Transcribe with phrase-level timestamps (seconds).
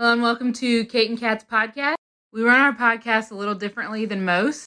[0.00, 1.96] Hello and welcome to Kate and Kat's podcast.
[2.32, 4.64] We run our podcast a little differently than most.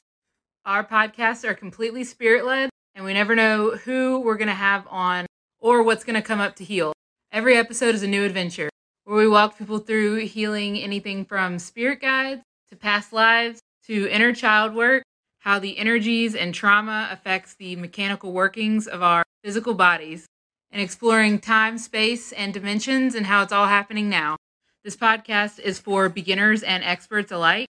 [0.66, 4.86] Our podcasts are completely spirit led, and we never know who we're going to have
[4.90, 5.24] on
[5.58, 6.92] or what's going to come up to heal.
[7.32, 8.68] Every episode is a new adventure
[9.04, 14.34] where we walk people through healing anything from spirit guides to past lives to inner
[14.34, 15.02] child work,
[15.38, 20.26] how the energies and trauma affects the mechanical workings of our physical bodies,
[20.70, 24.36] and exploring time, space, and dimensions and how it's all happening now.
[24.84, 27.68] This podcast is for beginners and experts alike.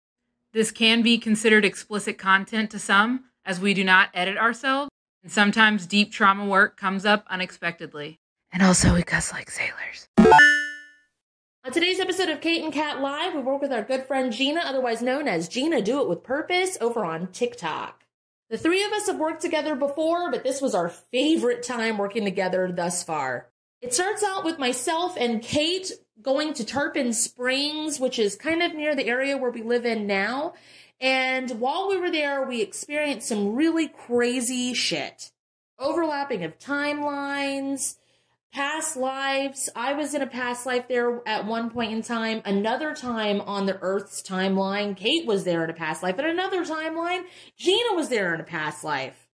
[0.53, 4.89] This can be considered explicit content to some, as we do not edit ourselves,
[5.21, 8.17] and sometimes deep trauma work comes up unexpectedly.
[8.53, 10.07] And also, we cuss like sailors.
[11.65, 14.61] On today's episode of Kate and Kat Live, we work with our good friend Gina,
[14.61, 18.05] otherwise known as Gina Do It With Purpose, over on TikTok.
[18.49, 22.23] The three of us have worked together before, but this was our favorite time working
[22.23, 23.49] together thus far.
[23.81, 25.91] It starts out with myself and Kate
[26.21, 30.07] going to Tarpon Springs, which is kind of near the area where we live in
[30.07, 30.53] now.
[30.99, 35.31] And while we were there, we experienced some really crazy shit.
[35.79, 37.95] Overlapping of timelines,
[38.53, 39.69] past lives.
[39.75, 42.41] I was in a past life there at one point in time.
[42.45, 46.19] Another time on the Earth's timeline, Kate was there in a past life.
[46.19, 47.23] At another timeline,
[47.57, 49.27] Gina was there in a past life.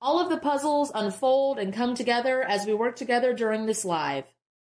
[0.00, 4.24] All of the puzzles unfold and come together as we work together during this live.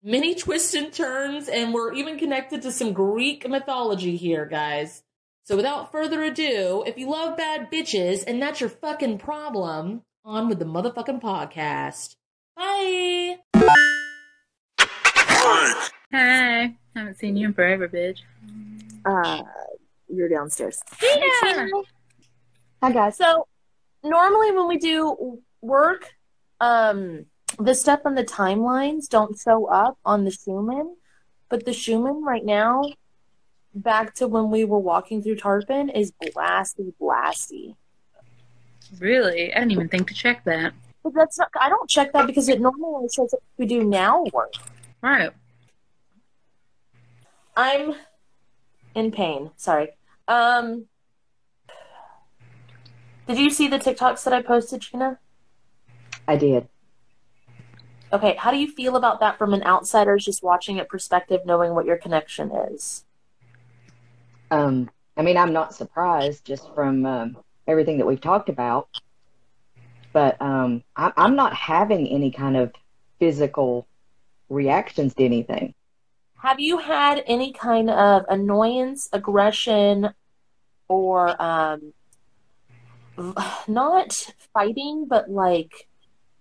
[0.04, 5.04] Many twists and turns, and we're even connected to some Greek mythology here, guys.
[5.44, 10.50] So without further ado, if you love bad bitches and that's your fucking problem, on
[10.50, 12.16] with the motherfucking podcast.
[12.56, 13.38] Bye!
[16.12, 18.22] Hey, haven't seen you in forever, bitch.
[19.06, 19.44] Uh,
[20.08, 20.80] you're downstairs.
[21.00, 21.68] Yeah.
[22.82, 23.18] Hi guys.
[23.18, 23.48] So
[24.04, 26.12] normally when we do work,
[26.60, 27.28] um,
[27.60, 30.96] the stuff on the timelines don't show up on the Schumann,
[31.50, 32.84] but the Schumann right now,
[33.74, 37.76] back to when we were walking through Tarpon, is blasty blasty.
[39.00, 39.54] Really?
[39.54, 40.74] I didn't even think to check that.
[41.04, 41.50] But that's not.
[41.60, 44.54] I don't check that because it normally says we do now work.
[45.02, 45.32] Right.
[47.56, 47.96] I'm
[48.94, 49.52] in pain.
[49.56, 49.90] Sorry.
[50.28, 50.86] Um,
[53.28, 55.20] did you see the TikToks that I posted, Gina?
[56.28, 56.68] I did.
[58.14, 61.74] Okay, how do you feel about that from an outsider's just watching it perspective, knowing
[61.74, 63.06] what your connection is?
[64.50, 68.90] Um, I mean, I'm not surprised just from um, everything that we've talked about,
[70.12, 72.74] but um, I, I'm not having any kind of
[73.18, 73.88] physical
[74.50, 75.74] reactions to anything.
[76.42, 80.10] Have you had any kind of annoyance, aggression,
[80.90, 81.94] or um,
[83.70, 85.88] not fighting, but like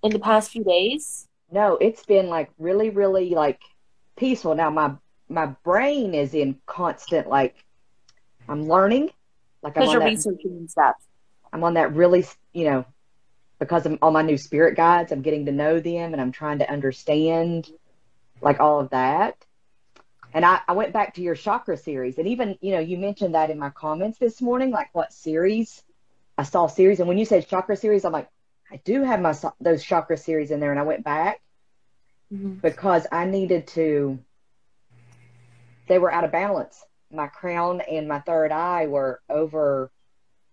[0.03, 1.29] in the past few days?
[1.53, 3.61] No, it's been like really, really like
[4.17, 4.55] peaceful.
[4.55, 4.95] Now my
[5.29, 7.55] my brain is in constant like
[8.49, 9.11] I'm learning,
[9.63, 10.97] like I'm on you're that, researching and stuff.
[11.53, 12.85] I'm on that really, you know,
[13.59, 15.13] because I'm on my new spirit guides.
[15.13, 17.71] I'm getting to know them and I'm trying to understand
[18.41, 19.37] like all of that.
[20.33, 23.35] And I, I went back to your chakra series, and even you know you mentioned
[23.35, 25.83] that in my comments this morning, like what series
[26.39, 28.29] I saw series, and when you said chakra series, I'm like,
[28.71, 31.41] I do have my those chakra series in there, and I went back
[32.33, 32.61] Mhm.
[32.63, 34.19] because I needed to.
[35.89, 36.85] They were out of balance.
[37.11, 39.91] My crown and my third eye were over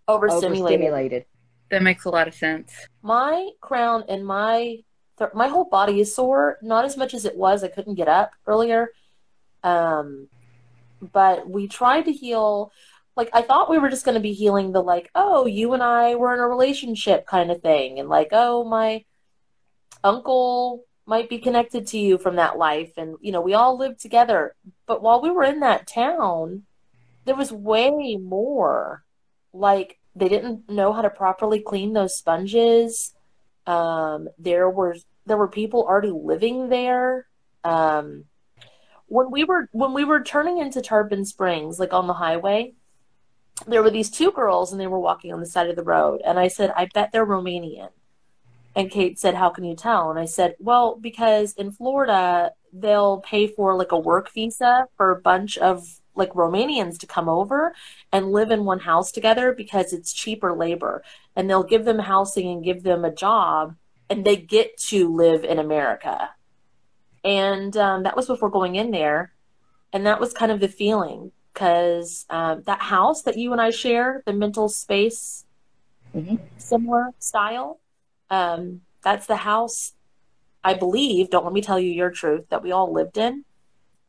[0.07, 0.61] Overstimulated.
[0.81, 1.25] overstimulated.
[1.69, 2.73] That makes a lot of sense.
[3.03, 4.83] My crown and my
[5.19, 6.57] th- my whole body is sore.
[6.61, 7.63] Not as much as it was.
[7.63, 8.89] I couldn't get up earlier.
[9.63, 10.29] Um,
[11.11, 12.71] but we tried to heal.
[13.17, 15.81] Like I thought we were just going to be healing the like, oh, you and
[15.81, 19.03] I were in a relationship kind of thing, and like, oh, my
[20.03, 23.99] uncle might be connected to you from that life, and you know, we all lived
[23.99, 24.55] together.
[24.85, 26.63] But while we were in that town,
[27.25, 29.03] there was way more.
[29.51, 33.15] Like they didn't know how to properly clean those sponges.
[33.65, 34.95] Um, there were
[35.25, 37.27] there were people already living there.
[37.63, 38.25] Um,
[39.07, 42.73] when we were when we were turning into Tarpon Springs, like on the highway,
[43.67, 46.21] there were these two girls and they were walking on the side of the road.
[46.25, 47.89] And I said, I bet they're Romanian.
[48.75, 50.09] And Kate said, How can you tell?
[50.09, 55.11] And I said, Well, because in Florida, they'll pay for like a work visa for
[55.11, 57.73] a bunch of like Romanians to come over
[58.11, 61.03] and live in one house together because it's cheaper labor.
[61.35, 63.75] And they'll give them housing and give them a job
[64.09, 66.29] and they get to live in America.
[67.23, 69.33] And um, that was before going in there.
[69.91, 73.71] And that was kind of the feeling because um, that house that you and I
[73.71, 75.43] share, the mental space,
[76.13, 76.39] Mhm.
[76.57, 77.79] similar style,
[78.29, 79.93] um, that's the house
[80.63, 83.45] I believe, don't let me tell you your truth, that we all lived in.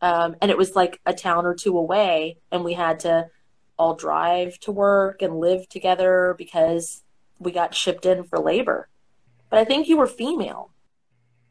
[0.02, 3.28] Um, and it was like a town or two away, and we had to
[3.78, 7.02] all drive to work and live together because
[7.38, 8.88] we got shipped in for labor.
[9.50, 10.70] But I think you were female.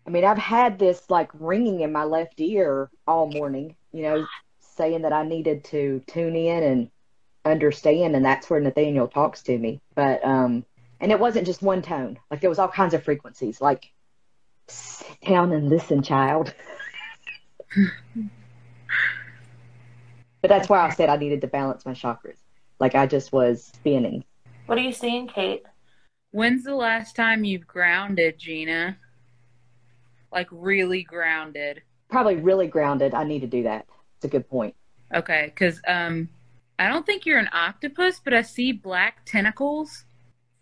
[0.05, 4.27] I mean, I've had this like ringing in my left ear all morning, you know,
[4.77, 6.89] saying that I needed to tune in and
[7.45, 9.81] understand, and that's where Nathaniel talks to me.
[9.95, 10.65] But um,
[11.00, 13.59] and it wasn't just one tone; like there was all kinds of frequencies.
[13.59, 13.91] Like,
[14.68, 16.53] sit down and listen, child.
[20.41, 22.38] but that's why I said I needed to balance my chakras.
[22.80, 24.23] Like I just was spinning.
[24.68, 25.63] What are you seeing, Kate?
[26.31, 28.97] When's the last time you've grounded, Gina?
[30.31, 31.81] Like really grounded.
[32.09, 33.13] Probably really grounded.
[33.13, 33.88] I need to do that.
[34.17, 34.75] It's a good point.
[35.13, 36.29] Okay, because um,
[36.79, 40.05] I don't think you're an octopus, but I see black tentacles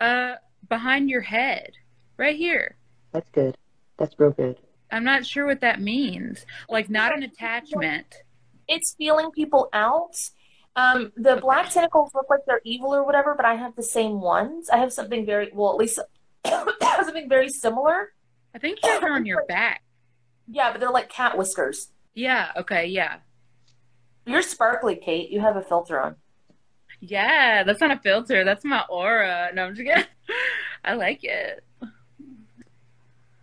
[0.01, 0.35] uh
[0.67, 1.71] behind your head,
[2.17, 2.75] right here.
[3.11, 3.55] That's good.
[3.97, 4.57] That's real good.
[4.91, 6.45] I'm not sure what that means.
[6.69, 8.23] Like not an attachment.
[8.67, 10.15] It's feeling people out.
[10.75, 14.19] Um, the black tentacles look like they're evil or whatever, but I have the same
[14.19, 14.69] ones.
[14.69, 15.99] I have something very well, at least
[16.47, 18.13] something very similar.
[18.53, 19.83] I think yours are on your back.
[20.47, 21.89] Yeah, but they're like cat whiskers.
[22.13, 22.51] Yeah.
[22.57, 22.87] Okay.
[22.87, 23.17] Yeah.
[24.25, 25.29] You're sparkly, Kate.
[25.29, 26.15] You have a filter on.
[26.99, 27.63] Yeah.
[27.63, 28.43] That's not a filter.
[28.43, 29.51] That's my aura.
[29.53, 30.03] No, I'm just kidding.
[30.85, 31.63] I like it.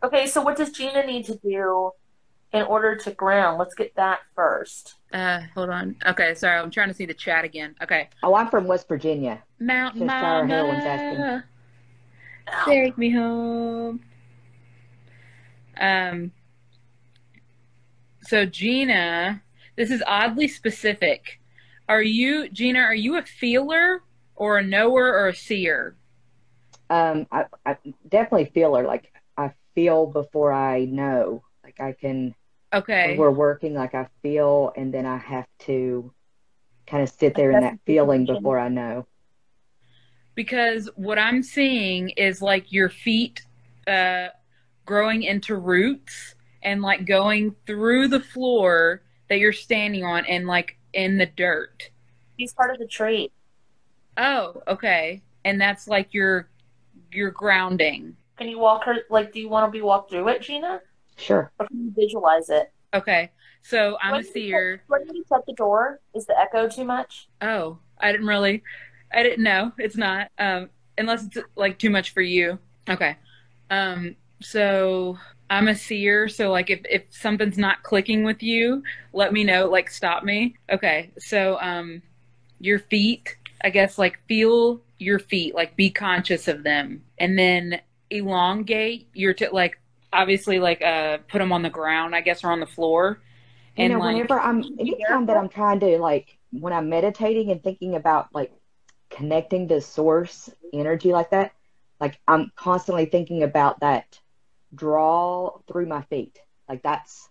[0.02, 1.92] Okay, so what does Gina need to do
[2.52, 3.58] in order to ground?
[3.58, 4.96] Let's get that first.
[5.12, 5.94] Uh, hold on.
[6.06, 7.76] Okay, sorry, I'm trying to see the chat again.
[7.82, 9.42] Okay, Oh, I'm from West Virginia.
[9.60, 11.44] Mountain Just our heroines Mama,
[12.64, 14.00] take me home.
[15.80, 16.32] Um.
[18.22, 19.42] So Gina,
[19.76, 21.40] this is oddly specific.
[21.88, 22.80] Are you Gina?
[22.80, 24.02] Are you a feeler
[24.34, 25.96] or a knower or a seer?
[26.90, 27.76] Um, I, I
[28.08, 28.84] definitely feeler.
[28.86, 31.42] Like I feel before I know.
[31.64, 32.34] Like I can.
[32.72, 33.08] Okay.
[33.08, 36.12] When we're working, like I feel, and then I have to
[36.86, 39.06] kind of sit there in that feeling before I know.
[40.34, 43.42] because what I'm seeing is like your feet
[43.86, 44.28] uh,
[44.86, 50.76] growing into roots and like going through the floor that you're standing on and like
[50.92, 51.88] in the dirt.
[52.36, 53.32] He's part of the tree.
[54.18, 55.22] Oh, okay.
[55.46, 56.50] And that's like your
[57.10, 58.14] your grounding.
[58.36, 58.96] Can you walk her?
[59.08, 60.80] Like, do you want to be walked through it, Gina,
[61.16, 61.50] Sure.
[61.58, 62.70] or can you visualize it?
[62.92, 63.30] Okay.
[63.62, 64.76] So I'm a When you seer.
[64.76, 67.28] shut- When you shut the door, is the echo too much?
[67.40, 68.62] Oh, I didn't really
[69.14, 69.72] I didn't know.
[69.78, 70.30] It's not.
[70.38, 70.68] Um
[70.98, 72.58] unless it's like too much for you.
[72.86, 73.16] Okay.
[73.70, 75.16] Um so
[75.52, 78.82] I'm a seer, so like if if something's not clicking with you,
[79.12, 80.56] let me know, like stop me.
[80.70, 81.12] Okay.
[81.18, 82.02] So um
[82.60, 87.04] your feet, I guess like feel your feet, like be conscious of them.
[87.18, 89.80] And then elongate your t- like
[90.12, 93.22] obviously like uh put them on the ground, I guess or on the floor.
[93.76, 97.50] You And know, like whenever I'm, anytime that I'm trying to like, when I'm meditating
[97.50, 98.52] and thinking about like
[99.10, 101.52] connecting to source energy like that,
[102.00, 104.20] like I'm constantly thinking about that
[104.74, 106.38] draw through my feet.
[106.68, 107.28] Like that's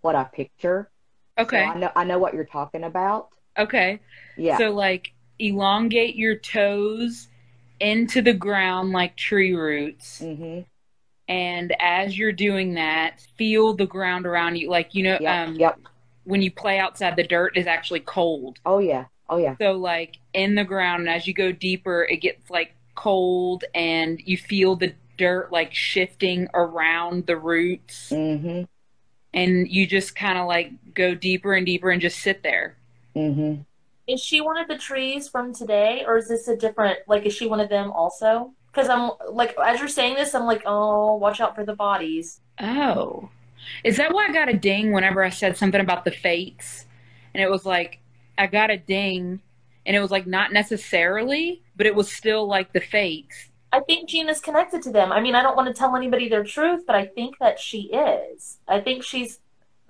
[0.00, 0.90] what I picture.
[1.38, 1.64] So okay.
[1.64, 3.28] I know I know what you're talking about.
[3.58, 4.00] Okay.
[4.36, 4.58] Yeah.
[4.58, 7.28] So like elongate your toes
[7.80, 10.20] into the ground like tree roots.
[10.20, 10.60] hmm
[11.28, 14.70] And as you're doing that, feel the ground around you.
[14.70, 15.48] Like, you know, Yep.
[15.48, 15.78] um, yep.
[16.24, 18.58] when you play outside, the dirt is actually cold.
[18.64, 19.06] Oh yeah.
[19.28, 19.56] Oh yeah.
[19.60, 24.20] So, like, in the ground, and as you go deeper, it gets like cold and
[24.24, 28.10] you feel the dirt like shifting around the roots.
[28.10, 28.62] hmm
[29.34, 32.76] And you just kind of like go deeper and deeper and just sit there.
[33.14, 33.56] hmm
[34.06, 37.00] Is she one of the trees from today, or is this a different?
[37.08, 38.52] Like, is she one of them also?
[38.72, 42.40] Because I'm like, as you're saying this, I'm like, oh, watch out for the bodies.
[42.60, 43.30] Oh.
[43.84, 46.86] Is that why I got a ding whenever I said something about the fates?
[47.34, 48.00] And it was like,
[48.38, 49.40] I got a ding,
[49.86, 53.50] and it was like, not necessarily, but it was still like the fates.
[53.76, 55.12] I think Gina's connected to them.
[55.12, 57.90] I mean, I don't want to tell anybody their truth, but I think that she
[57.92, 58.58] is.
[58.66, 59.38] I think she's.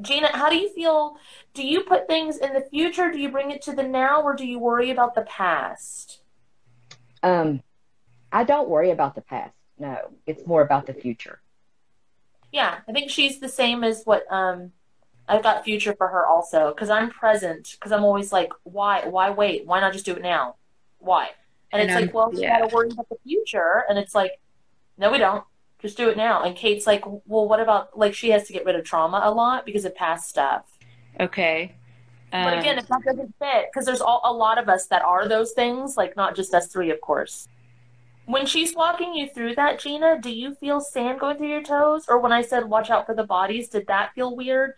[0.03, 1.17] Gina, how do you feel?
[1.55, 3.13] Do you put things in the future?
[3.13, 6.21] Do you bring it to the now, or do you worry about the past?
[7.23, 7.63] Um,
[8.33, 9.55] I don't worry about the past.
[9.79, 11.41] No, it's more about the future.
[12.51, 14.73] Yeah, I think she's the same as what um
[15.29, 19.31] I've got future for her also because I'm present because I'm always like why why
[19.31, 20.57] wait why not just do it now
[20.99, 21.31] why
[21.73, 22.61] and, And it's I'm- like well we yeah.
[22.61, 23.85] gotta worry about the future.
[23.89, 24.33] And it's like
[24.99, 25.45] no we don't.
[25.81, 26.43] Just do it now.
[26.43, 29.31] And Kate's like well what about like she has to get rid of trauma a
[29.31, 30.65] lot because of past stuff.
[31.21, 31.75] Okay.
[32.33, 35.03] but Um, again if that doesn't fit because there's all, a lot of us that
[35.03, 37.47] are those things like not just us three of course.
[38.25, 42.07] When she's walking you through that gina do you feel sand going through your toes?
[42.09, 44.73] Or when i said watch out for the bodies did that feel weird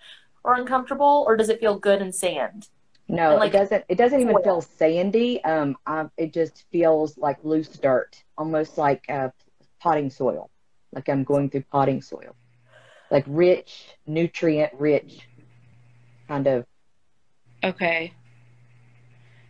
[0.44, 2.68] or uncomfortable, or does it feel good in sand?
[3.08, 3.84] No, like, it doesn't.
[3.88, 5.42] It doesn't even feel sandy.
[5.42, 9.30] Um, I, it just feels like loose dirt, almost like uh,
[9.80, 10.50] potting soil.
[10.92, 12.36] Like I'm going through potting soil,
[13.10, 15.26] like rich, nutrient rich,
[16.28, 16.66] kind of.
[17.64, 18.12] Okay.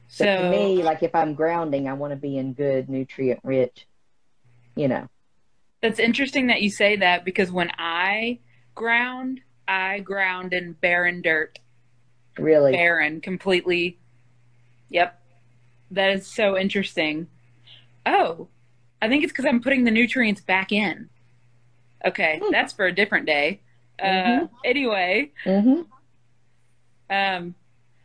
[0.07, 3.41] So So for me, like if I'm grounding, I want to be in good, nutrient
[3.43, 3.87] rich.
[4.77, 5.09] You know.
[5.83, 8.39] that's interesting that you say that because when I
[8.77, 11.59] ground, I ground in barren dirt.
[12.39, 12.73] Really.
[12.73, 13.99] barren completely.
[14.91, 15.21] Yep.
[15.91, 17.29] That is so interesting.
[18.07, 18.49] Oh
[19.01, 21.09] i think it's because i'm putting the nutrients back in.
[22.05, 22.51] Okay Hmm.
[22.53, 23.61] that's for a different day.
[24.03, 24.51] Uh Mhm.
[24.65, 25.83] anyway hmm
[27.11, 27.55] um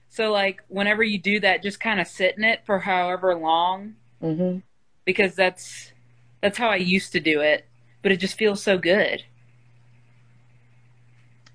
[0.09, 3.95] so like whenever you do that just kind of sit in it for however long.
[4.21, 4.57] Hmm
[5.05, 5.91] because that's
[6.39, 7.65] that's how i used to do it
[8.01, 9.21] but it just feels so good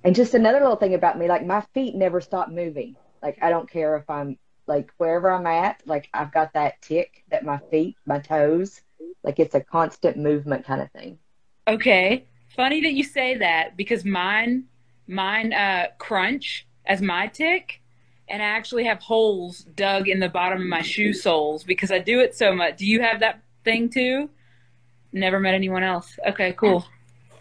[0.04, 2.96] And just another little thing about me, like my feet never stop moving.
[3.22, 7.24] Like I don't care if I'm like wherever I'm at, like I've got that tick
[7.30, 8.80] that my feet, my toes,
[9.24, 11.18] like it's a constant movement kind of thing.
[11.66, 12.26] Okay.
[12.54, 14.64] Funny that you say that because mine
[15.06, 17.80] mine uh crunch as my tick
[18.28, 21.98] and I actually have holes dug in the bottom of my shoe soles because I
[21.98, 22.76] do it so much.
[22.78, 24.30] Do you have that thing too?
[25.12, 26.18] Never met anyone else.
[26.26, 26.84] Okay, cool.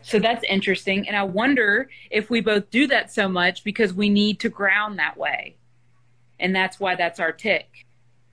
[0.08, 4.08] So that's interesting and I wonder if we both do that so much because we
[4.08, 5.58] need to ground that way.
[6.40, 7.86] And that's why that's our tick.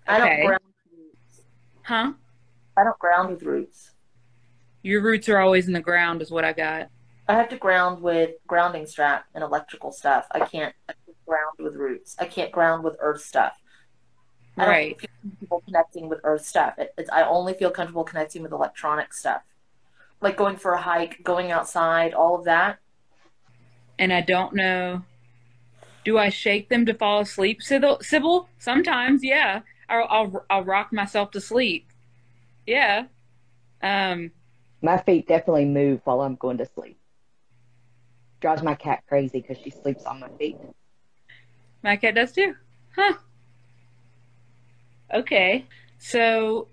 [0.07, 1.41] I don't ground with roots.
[1.83, 2.13] Huh?
[2.77, 3.91] I don't ground with roots.
[4.85, 6.91] Your roots are always in the ground is what I got.
[7.27, 10.27] I have to ground with grounding strap and electrical stuff.
[10.31, 12.15] I can't I can't ground with roots.
[12.21, 13.55] I can't ground with earth stuff.
[14.57, 14.91] I Right.
[14.91, 16.75] don't feel comfortable connecting with earth stuff.
[16.79, 19.43] It, it's, I only feel comfortable connecting with electronic stuff,
[20.21, 22.79] like going for a hike, going outside, all of that.
[23.99, 25.03] and I don't know.
[26.05, 27.99] Do I shake them to fall asleep, Sybil?
[28.03, 28.49] Sybil?
[28.59, 29.61] Sometimes, yeah.
[29.89, 31.89] I'll, I'll I'll rock myself to sleep.
[32.67, 33.07] Yeah.
[33.83, 34.33] Um.
[34.83, 36.99] My feet definitely move while I'm going to sleep.
[38.41, 40.59] Drives my cat crazy because she sleeps on my feet.
[41.83, 42.55] My cat does too.
[42.95, 43.15] Huh.
[45.13, 45.67] Okay.
[45.99, 46.69] So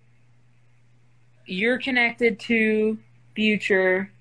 [1.46, 2.98] you're connected to
[3.36, 4.12] future,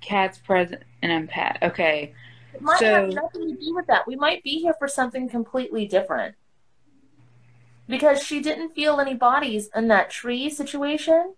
[0.00, 1.58] Kat's present, and I'm Pat.
[1.62, 2.14] Okay.
[2.54, 4.06] It might So- have nothing to do with that.
[4.06, 6.36] We might be here for something completely different.
[7.88, 11.34] Because she didn't feel any bodies in that tree situation.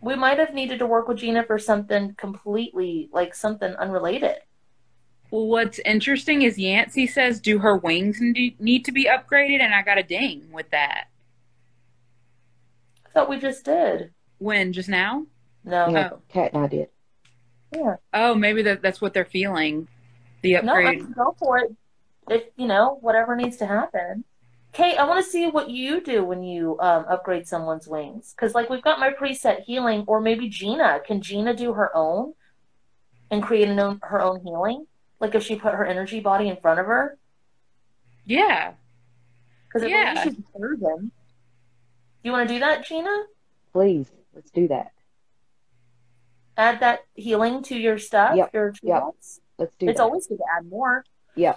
[0.00, 4.38] We might have needed to work with Gina for something completely, like something unrelated.
[5.30, 9.74] Well, what's interesting is Yancey says, "Do her wings need need to be upgraded?" And
[9.74, 11.08] I got a ding with that.
[13.12, 14.10] I thought we just did.
[14.38, 15.26] When just now?
[15.64, 15.88] No.
[15.90, 16.18] Yeah, Oh.
[16.30, 16.88] Kat and I did.
[17.74, 17.96] Yeah.
[18.14, 19.86] Oh, maybe that, that's what they're feeling.
[20.42, 20.98] The No, I upgrade.
[21.00, 21.74] can go for it.
[22.30, 24.24] If you know, whatever needs to happen.
[24.72, 28.32] Kate, I want to see what you do when you um, upgrade someone's wings.
[28.34, 31.00] Because, like, we've got my preset healing, or maybe Gina.
[31.06, 32.32] Can Gina do her own
[33.30, 34.86] and create an own, her own healing?
[35.20, 37.18] Like, if she put her energy body in front of her?
[38.24, 38.72] yeah.
[39.68, 40.22] Because Yeah.
[40.24, 41.10] she's a surgeon.
[42.22, 43.24] You want to do that, Gina?
[43.72, 44.92] Please, let's do that.
[46.56, 49.02] Add that healing to your stuff, Yep, your yep.
[49.58, 49.90] Let's do that.
[49.92, 50.04] It's that.
[50.04, 51.04] always good to add more.
[51.34, 51.56] Yeah.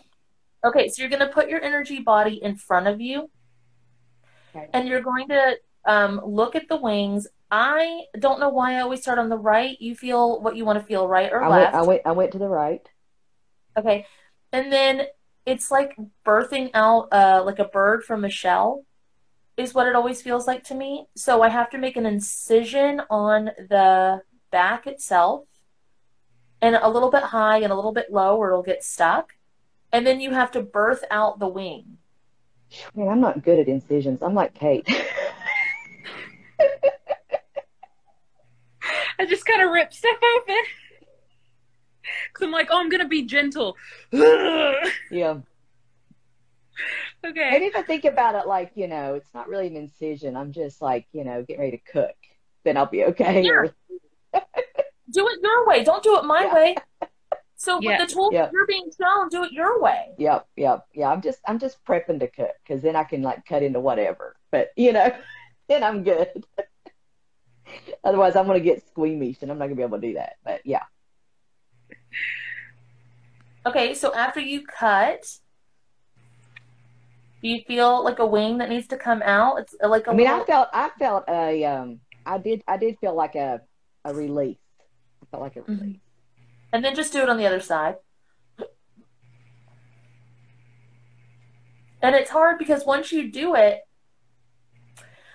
[0.64, 3.30] Okay, so you're going to put your energy body in front of you,
[4.56, 4.68] Okay.
[4.74, 7.28] and you're going to um, look at the wings.
[7.52, 9.80] I don't know why I always start on the right.
[9.80, 11.74] You feel what you want to feel, right or I left.
[11.74, 12.82] went, I went, I went to the right.
[13.78, 14.06] Okay,
[14.54, 15.04] and then
[15.46, 15.96] it's like
[16.26, 18.86] birthing out uh, like a bird from a shell,
[19.58, 21.08] is what it always feels like to me.
[21.16, 24.22] So I have to make an incision on the
[24.52, 25.46] back itself,
[26.62, 29.34] and a little bit high and a little bit low, or it'll get stuck.
[29.92, 31.98] And then you have to birth out the wing.
[32.96, 34.22] Man, I'm not good at incisions.
[34.22, 34.88] I'm like Kate.
[39.18, 40.56] I just kind of rip stuff open.
[42.28, 43.78] Because I'm like, oh, I'm going to be gentle.
[44.12, 45.38] yeah.
[47.26, 47.50] okay.
[47.52, 50.36] Maybe if I think about it like, you know, it's not really an incision.
[50.36, 52.16] I'm just like, you know, getting ready to cook.
[52.64, 53.44] Then I'll be okay.
[53.44, 53.66] Yeah.
[55.12, 55.84] Do it your way.
[55.84, 56.54] Don't do it my Yeah.
[56.54, 56.76] way.
[57.58, 58.00] So Yeah.
[58.00, 58.50] with the tools Yeah.
[58.52, 60.08] you're being shown, do it your way.
[60.18, 61.10] Yep, yep, yeah.
[61.10, 64.36] I'm just, I'm just prepping to cook because then I can like cut into whatever.
[64.52, 65.10] But you know,
[65.70, 66.46] then I'm good.
[68.04, 70.34] Otherwise, I'm gonna get squeamish and I'm not gonna be able to do that.
[70.44, 70.84] But yeah,
[73.66, 75.26] Okay, so after you cut,
[77.46, 79.60] do you feel like a wing that needs to come out?
[79.60, 82.64] It's uh, like a I mean, little, I felt, I felt a, um, I did,
[82.68, 83.62] I did feel like a,
[84.04, 84.58] a release.
[85.22, 86.00] I felt like a Mhm.
[86.74, 87.98] And then just do it on the other side.
[92.02, 93.82] And it's hard because once you do it,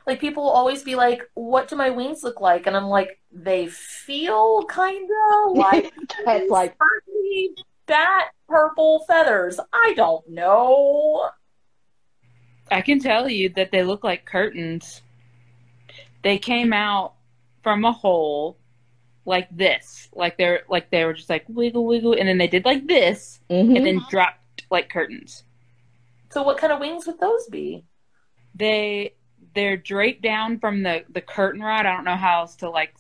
[0.05, 3.21] like people will always be like, "What do my wings look like?" And I'm like,
[3.31, 5.93] "They feel kind of like
[6.49, 6.77] like
[7.87, 9.61] bat purple feathers.
[9.73, 11.31] I don't know."
[12.71, 15.03] I can tell you that they look like curtains.
[16.23, 17.15] They came out
[17.63, 18.57] from a hole
[19.25, 20.09] like this.
[20.15, 23.41] Like they're like they were just like wiggle wiggle and then they did like this
[23.51, 23.77] mhm.
[23.77, 25.45] and then dropped like curtains.
[26.31, 27.85] So what kind of wings would those be?
[28.55, 29.15] They
[29.55, 31.87] they're draped down from the the curtain rod.
[31.87, 32.95] I don't know how else to like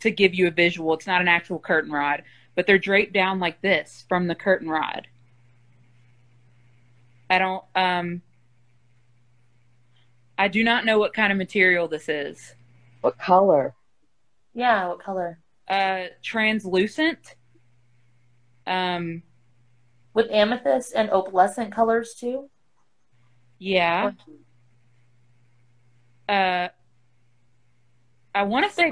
[0.00, 0.94] to give you a visual.
[0.94, 2.22] It's not an actual curtain rod,
[2.54, 5.08] but they're draped down like this from the curtain rod.
[7.30, 8.22] I don't um
[10.38, 12.54] I do not know what kind of material this is.
[13.02, 13.74] what color?
[14.54, 15.40] Yeah, what color?
[15.68, 17.36] Uh translucent.
[18.66, 19.22] Um
[20.14, 22.48] With amethyst and opalescent colors too?
[23.58, 24.12] yeah.
[26.28, 26.68] Uh
[28.34, 28.90] I want to say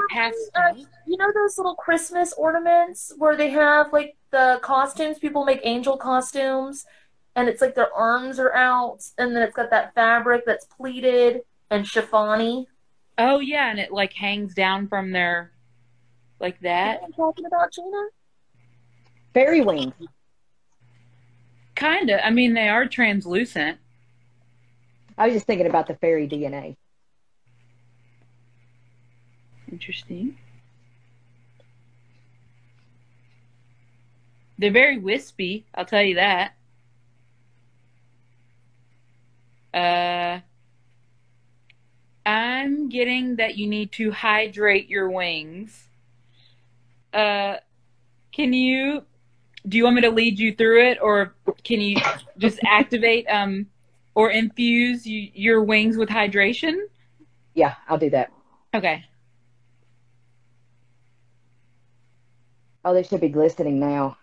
[0.54, 0.72] Uh,
[1.06, 5.18] you know those little Christmas ornaments where they have like the costumes?
[5.18, 6.84] People make angel costumes,
[7.36, 11.42] and it's like their arms are out, and then it's got that fabric that's pleated
[11.70, 12.66] and chiffony.
[13.18, 15.52] Oh yeah, and it like hangs down from their
[16.40, 17.00] like You know that.
[17.00, 18.08] what I'm talking about, Gina?
[19.34, 19.94] Fairy wings.
[21.74, 22.24] Kinda.
[22.24, 23.78] I mean, they are translucent.
[25.16, 26.76] I was just thinking about the fairy DNA.
[29.70, 30.36] Interesting.
[34.58, 36.52] They're very wispy, I'll tell you that.
[39.74, 40.40] Uh,
[42.24, 45.88] I'm getting that you need to hydrate your wings.
[47.12, 47.56] Uh,
[48.32, 49.04] can you,
[49.68, 51.96] do you want me to lead you through it or can you
[52.38, 53.66] just activate um
[54.14, 56.74] or infuse you, your wings with hydration?
[57.54, 58.32] Yeah, I'll do that.
[58.74, 59.04] Okay.
[62.84, 64.16] Oh, they should be glistening now.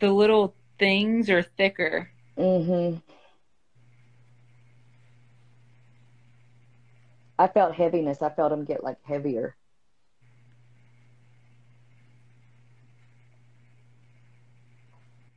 [0.00, 2.10] The little things are thicker.
[2.36, 2.96] Mm-hmm.
[7.38, 8.22] I felt heaviness.
[8.22, 9.54] I felt them get like heavier.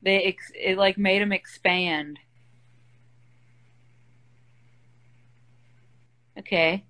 [0.02, 2.20] They ex- it like made them expand.
[6.38, 6.84] Okay.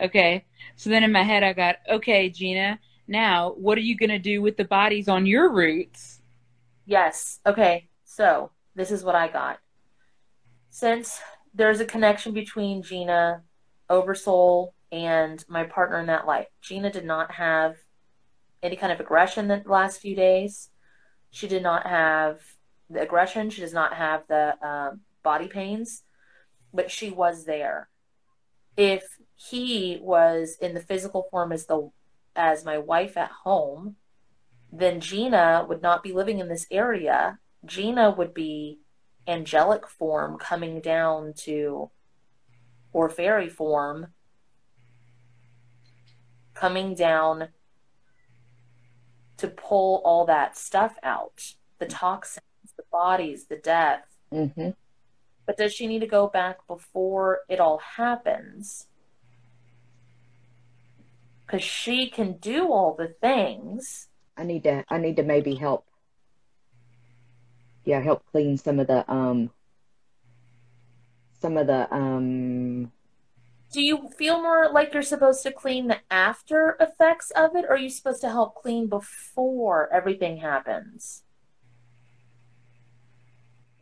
[0.00, 0.44] Okay.
[0.76, 2.78] So then in my head I got, okay, Gina,
[3.08, 6.20] now what are you going to do with the bodies on your roots?
[6.84, 7.40] Yes.
[7.46, 7.88] Okay.
[8.04, 9.58] So this is what I got.
[10.70, 11.20] Since
[11.54, 13.42] there's a connection between Gina,
[13.88, 17.76] Oversoul, and my partner in that life, Gina did not have
[18.62, 20.70] any kind of aggression the last few days.
[21.30, 22.40] She did not have
[22.90, 23.50] the aggression.
[23.50, 26.02] She does not have the um, body pains,
[26.72, 27.88] but she was there.
[28.76, 31.90] If he was in the physical form as the
[32.34, 33.96] as my wife at home,
[34.72, 37.38] then Gina would not be living in this area.
[37.64, 38.80] Gina would be
[39.26, 41.90] angelic form coming down to,
[42.92, 44.08] or fairy form
[46.54, 47.48] coming down
[49.36, 52.42] to pull all that stuff out the toxins,
[52.76, 54.04] the bodies, the death.
[54.32, 54.70] Mm-hmm.
[55.44, 58.86] But does she need to go back before it all happens?
[61.46, 64.08] Because she can do all the things.
[64.36, 64.84] I need to.
[64.88, 65.86] I need to maybe help.
[67.84, 69.50] Yeah, help clean some of the um.
[71.40, 72.90] Some of the um.
[73.72, 77.72] Do you feel more like you're supposed to clean the after effects of it, or
[77.72, 81.22] are you supposed to help clean before everything happens?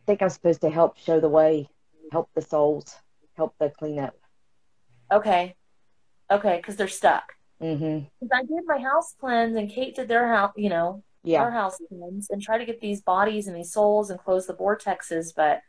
[0.01, 1.69] I think I'm supposed to help show the way,
[2.11, 2.95] help the souls,
[3.35, 4.15] help the cleanup.
[5.11, 5.55] Okay.
[6.29, 7.34] Okay, because they're stuck.
[7.61, 8.05] Mm-hmm.
[8.19, 11.41] 'Cause I did my house cleanse, and Kate did their house, you know, Yeah.
[11.41, 14.53] our house cleanse, and try to get these bodies and these souls and close the
[14.55, 15.61] vortexes, but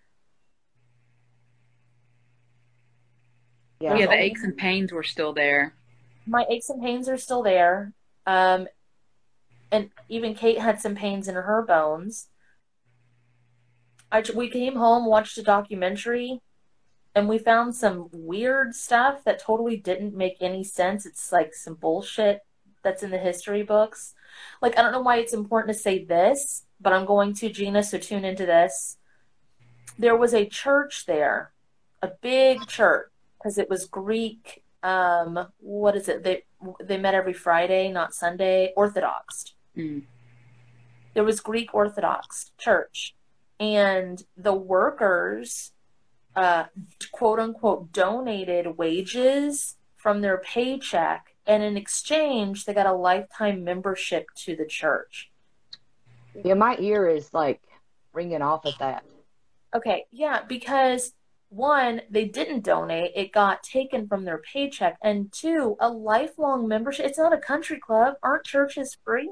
[3.81, 3.96] Yeah.
[3.99, 5.75] Yeah, the aches and pains were still there.
[6.29, 7.92] my aches and pains are still there.
[8.27, 8.66] Um,
[9.70, 12.29] and even Kate had some pains in her bones.
[14.11, 16.40] I, we came home, watched a documentary,
[17.16, 21.07] and we found some weird stuff that totally didn't make any sense.
[21.07, 22.42] It's like some bullshit
[22.85, 24.14] that's in the history books.
[24.61, 27.83] Like, I don't know why it's important to say this, but I'm going to, Gina,
[27.83, 28.98] so tune into this.
[29.98, 31.52] there was a church there,
[32.02, 34.62] a big church, because it was Greek.
[34.83, 36.22] Um, what is it?
[36.22, 36.44] They
[36.83, 38.72] they met every Friday, not Sunday.
[38.76, 39.55] Orthodox.
[39.76, 40.02] Mm.
[41.14, 43.14] There was Greek Orthodox church,
[43.59, 45.72] and the workers,
[46.37, 46.64] uh,
[47.11, 54.29] quote unquote, donated wages from their paycheck, and in exchange, they got a lifetime membership
[54.37, 55.31] to the church.
[56.44, 57.62] Yeah, my ear is like
[58.12, 59.05] ringing off at that.
[59.75, 61.12] Okay, yeah, because
[61.49, 67.07] one, they didn't donate, it got taken from their paycheck, and two, a lifelong membership.
[67.07, 68.14] It's not a country club.
[68.22, 69.31] Aren't churches free?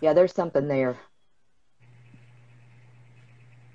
[0.00, 0.96] Yeah, there's something there.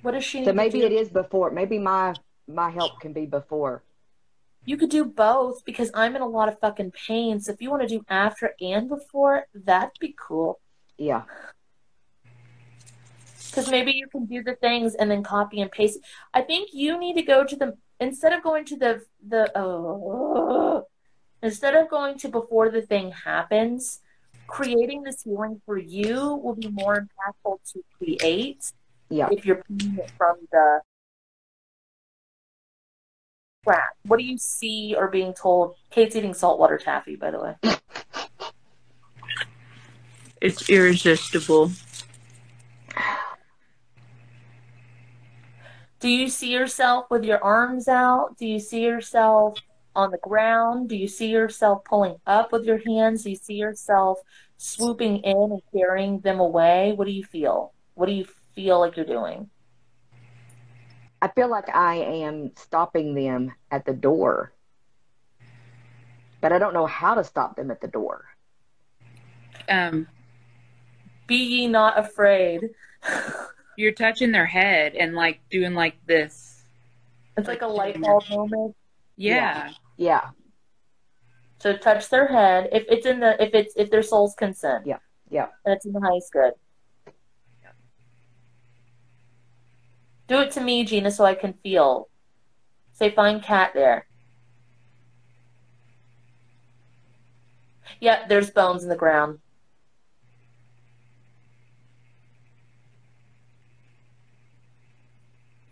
[0.01, 1.51] What does she need So maybe it is before.
[1.51, 2.13] Maybe my
[2.47, 3.83] my help can be before.
[4.65, 7.39] You could do both because I'm in a lot of fucking pain.
[7.39, 10.59] So if you want to do after and before, that'd be cool.
[10.97, 11.23] Yeah.
[13.49, 15.99] Because maybe you can do the things and then copy and paste.
[16.33, 20.87] I think you need to go to the instead of going to the the oh,
[21.41, 23.99] instead of going to before the thing happens.
[24.47, 28.71] Creating this healing for you will be more impactful to create
[29.09, 29.29] Yeah.
[29.31, 30.81] if you're pulling it from the
[33.65, 33.95] crap.
[34.05, 35.75] What do you see or being told?
[35.89, 37.55] Kate's eating saltwater taffy, by the way.
[40.41, 41.71] It's irresistible.
[45.99, 48.35] Do you see yourself with your arms out?
[48.37, 49.57] Do you see yourself
[49.95, 50.89] on the ground?
[50.89, 53.23] Do you see yourself pulling up with your hands?
[53.23, 54.19] Do you see yourself
[54.57, 56.93] swooping in and carrying them away?
[56.95, 57.73] What do you feel?
[57.95, 58.25] What do you
[58.55, 59.49] feel like you're doing?
[61.21, 64.51] I feel like I am stopping them at the door.
[66.41, 68.25] But I don't know how to stop them at the door.
[69.69, 70.07] Um,
[71.27, 72.69] Be ye not afraid.
[73.77, 76.63] you're touching their head and like doing like this.
[77.37, 78.75] It's like a light bulb moment.
[79.15, 79.35] Yeah.
[79.35, 79.71] Yeah.
[81.59, 82.69] So touch their head.
[82.73, 84.85] If it's in the if it's if their soul's consent.
[84.85, 84.97] Yeah.
[85.29, 85.47] Yeah.
[85.65, 86.53] And it's in the highest good.
[90.27, 92.09] Do it to me, Gina, so I can feel.
[92.91, 94.07] Say find cat there.
[97.99, 99.39] Yeah, there's bones in the ground.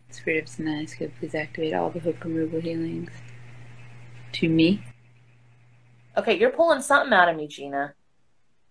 [0.09, 3.09] Spirit of Sinai, could please activate all the hook removal healings
[4.33, 4.83] to me.
[6.17, 7.93] Okay, you're pulling something out of me, Gina.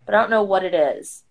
[0.05, 1.25] But I don't know what it is.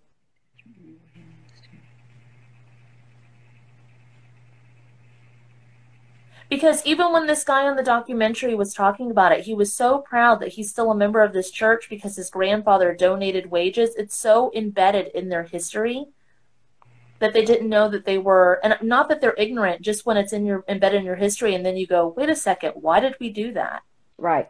[6.48, 9.98] Because even when this guy on the documentary was talking about it, he was so
[9.98, 13.94] proud that he's still a member of this church because his grandfather donated wages.
[13.94, 16.06] It's so embedded in their history
[17.20, 20.32] that they didn't know that they were and not that they're ignorant, just when it's
[20.32, 23.14] in your embedded in your history and then you go, wait a second, why did
[23.20, 23.82] we do that?
[24.20, 24.48] Right.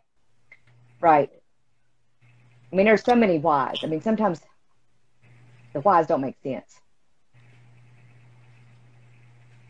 [1.00, 1.30] Right.
[2.72, 3.78] I mean, there's so many whys.
[3.82, 4.40] I mean, sometimes
[5.72, 6.80] the whys don't make sense.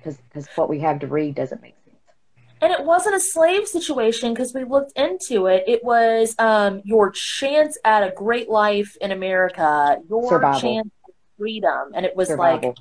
[0.03, 1.97] Because what we have to read doesn't make sense.
[2.63, 5.65] And it wasn't a slave situation because we looked into it.
[5.67, 10.61] It was um, your chance at a great life in America, your Survival.
[10.61, 11.93] chance at freedom.
[11.95, 12.75] And it was like, Survival.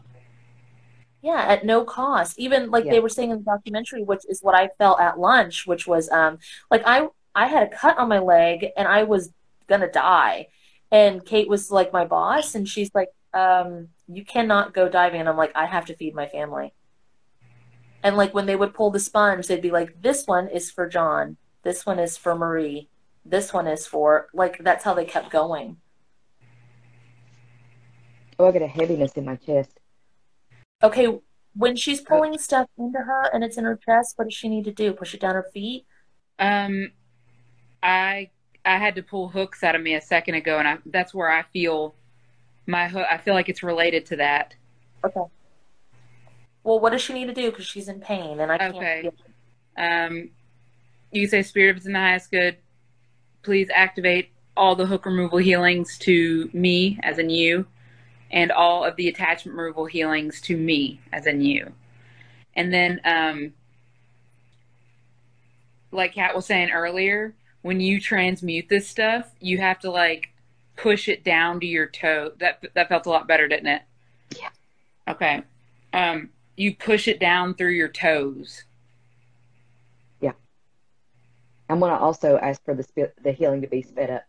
[1.21, 2.39] Yeah, at no cost.
[2.39, 2.91] Even like Yeah.
[2.91, 6.09] they were saying in the documentary, which is what I felt at lunch, which was
[6.09, 6.39] um,
[6.71, 9.31] like I I had a cut on my leg and I was
[9.67, 10.47] gonna die.
[10.91, 15.29] And Kate was like my boss, and she's like, um, "You cannot go diving." And
[15.29, 16.73] I'm like, "I have to feed my family."
[18.03, 20.87] And like when they would pull the sponge, they'd be like, "This one is for
[20.87, 21.37] John.
[21.63, 22.89] This one is for Marie.
[23.25, 25.77] This one is for like." That's how they kept going.
[28.39, 29.78] Oh, I get a heaviness in my chest.
[30.81, 31.07] Okay,
[31.55, 34.63] when she's pulling stuff into her and it's in her chest, what does she need
[34.65, 34.93] to do?
[34.93, 35.85] Push it down her feet?
[36.37, 36.91] Um,
[37.83, 38.29] I
[38.65, 41.29] I had to pull hooks out of me a second ago, and I, that's where
[41.29, 41.95] I feel
[42.65, 43.05] my hook.
[43.11, 44.55] I feel like it's related to that.
[45.03, 45.21] Okay.
[46.63, 47.49] Well, what does she need to do?
[47.49, 48.75] Because she's in pain and I can't.
[48.75, 49.11] Okay.
[49.77, 50.29] Um,
[51.11, 52.57] you say, Spirit of the highest good,
[53.43, 57.65] please activate all the hook removal healings to me, as in you,
[58.31, 61.73] and all of the attachment removal healings to me, as in you.
[62.55, 63.53] And then, um,
[65.91, 70.29] like Kat was saying earlier, when you transmute this stuff, you have to like
[70.75, 72.31] push it down to your toe.
[72.39, 73.81] That that felt a lot better, didn't it?
[74.37, 74.49] Yeah.
[75.07, 75.43] Okay.
[75.93, 78.63] Um, you push it down through your toes.
[80.21, 80.33] Yeah.
[81.69, 84.23] I'm going to also ask for the the healing to be sped up.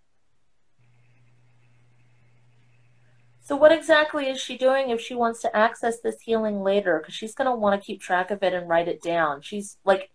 [3.51, 7.01] So, what exactly is she doing if she wants to access this healing later?
[7.01, 9.43] Because she's going to want to keep track of it and write it down.
[9.43, 10.09] She's like,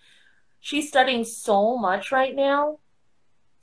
[0.62, 2.80] she's studying so much right now.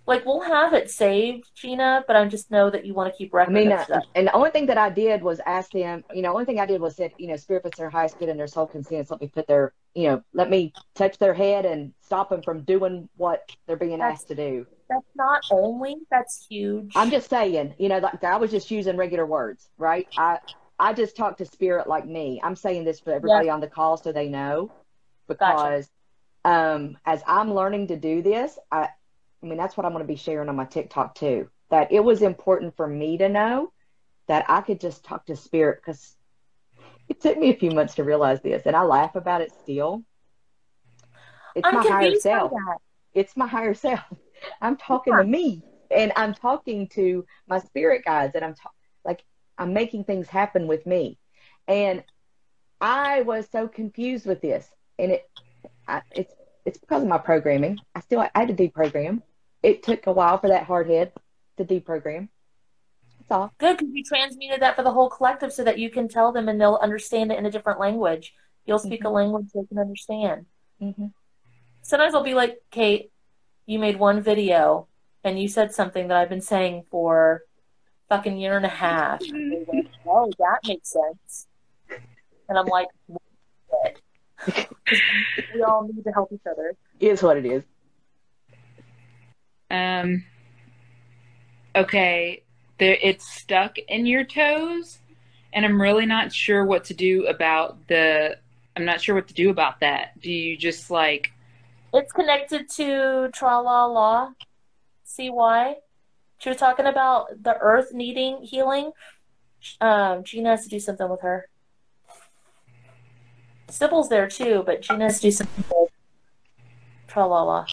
[0.07, 3.35] Like, we'll have it saved, Gina, but I just know that you want to keep
[3.35, 6.33] I mean, uh, and the only thing that I did was ask them, you know,
[6.33, 8.49] only thing I did was said, you know, spirit puts their highest good and their
[8.49, 9.11] soul consents.
[9.11, 12.63] Let me put their, you know, let me touch their head and stop them from
[12.63, 14.67] doing what they're being That's- asked to do.
[14.89, 16.93] That's not only, that's huge.
[16.95, 20.07] I'm just saying, you know, like I was just using regular words, right?
[20.19, 20.39] I
[20.79, 22.41] I just talk to spirit like me.
[22.43, 24.71] I'm saying this for everybody on the call so they know,
[25.29, 25.89] because
[26.45, 28.89] um, as I'm learning to do this, I
[29.43, 31.49] I mean that's what I'm going to be sharing on my TikTok too.
[31.71, 33.73] That it was important for me to know
[34.27, 36.17] that I could just talk to spirit because
[37.23, 40.05] took me a few months to realize this, and I laugh about it still.
[41.55, 42.53] It's I'm my higher self
[43.15, 44.01] it's my higher self.
[44.61, 45.23] I'm talking Yeah.
[45.23, 48.71] to me and I'm talking to my spirit guides and I'm ta-
[49.05, 49.25] like
[49.59, 51.19] I'm making things happen with me.
[51.69, 52.05] And
[52.81, 55.31] I was so confused with this and it
[55.87, 57.79] I, it's it's because of my programming.
[57.95, 59.23] I still I had to deprogram.
[59.63, 61.13] It took a while for that hard head
[61.59, 62.29] to deprogram.
[63.33, 63.53] That's all.
[63.57, 66.49] Good, because you transmuted that for the whole collective so that you can tell them
[66.49, 68.35] and they'll understand it in a different language.
[68.67, 70.45] You'll speak a language they can understand.
[70.83, 71.07] Mm-hmm.
[71.81, 73.11] Sometimes I'll be like, Kate,
[73.65, 74.87] you made one video
[75.25, 77.43] and you said something that I've been saying for
[78.11, 79.23] fucking year and a half.
[79.33, 81.47] And like, oh, that makes sense.
[82.51, 83.97] And I'm like, what?
[84.85, 85.01] 'Cause
[85.55, 86.75] we all need to help each other.
[87.01, 87.65] Is what it is.
[89.71, 90.25] Um.
[91.75, 92.43] Okay,
[92.83, 94.99] there it's stuck in your toes,
[95.53, 98.37] and I'm really not sure what to do about the.
[98.75, 100.21] I'm not sure what to do about that.
[100.21, 101.31] Do you just like?
[101.95, 104.33] It's connected to Tra La La.
[105.05, 105.77] See why?
[106.39, 108.91] She was talking about the earth needing healing.
[109.81, 111.47] Um, Gina has to do something with her.
[113.69, 115.91] Sybil's there too, but Gina has to do something with
[117.07, 117.65] Tra La La.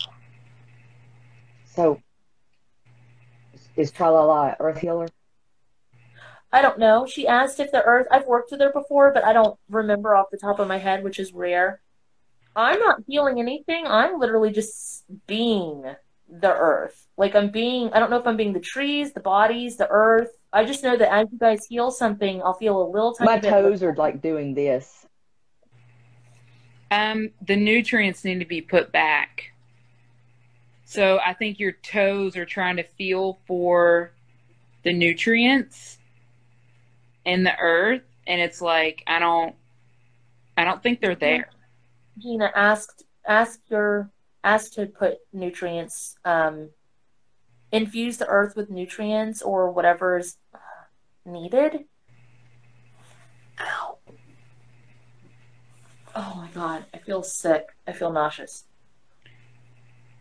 [1.65, 1.99] So
[3.79, 5.07] is Tralala Earth Healer?
[6.51, 7.05] I don't know.
[7.05, 8.07] She asked if the earth.
[8.11, 11.03] I've worked with her before, but I don't remember off the top of my head,
[11.03, 11.81] which is rare.
[12.55, 13.85] I'm not healing anything.
[13.85, 15.83] I'm literally just being
[16.27, 17.07] the earth.
[17.17, 20.29] Like I'm being, I don't know if I'm being the trees, the bodies, the earth.
[20.51, 23.39] I just know that as you guys heal something, I'll feel a little tiny My
[23.39, 23.49] bit.
[23.49, 25.05] toes are like doing this.
[26.91, 29.51] Um, the nutrients need to be put back.
[30.89, 34.11] So I think your toes are trying to feel for
[34.83, 35.99] the nutrients
[37.25, 39.53] in the earth, and it's like I don't,
[40.57, 41.51] I don't think they're there.
[42.17, 44.09] Gina asked, ask your,
[44.43, 46.71] ask to put nutrients, um,
[47.71, 50.37] infuse the earth with nutrients or whatever is
[51.23, 51.85] needed.
[53.59, 53.97] Ow.
[56.15, 57.67] Oh my god, I feel sick.
[57.85, 58.65] I feel nauseous.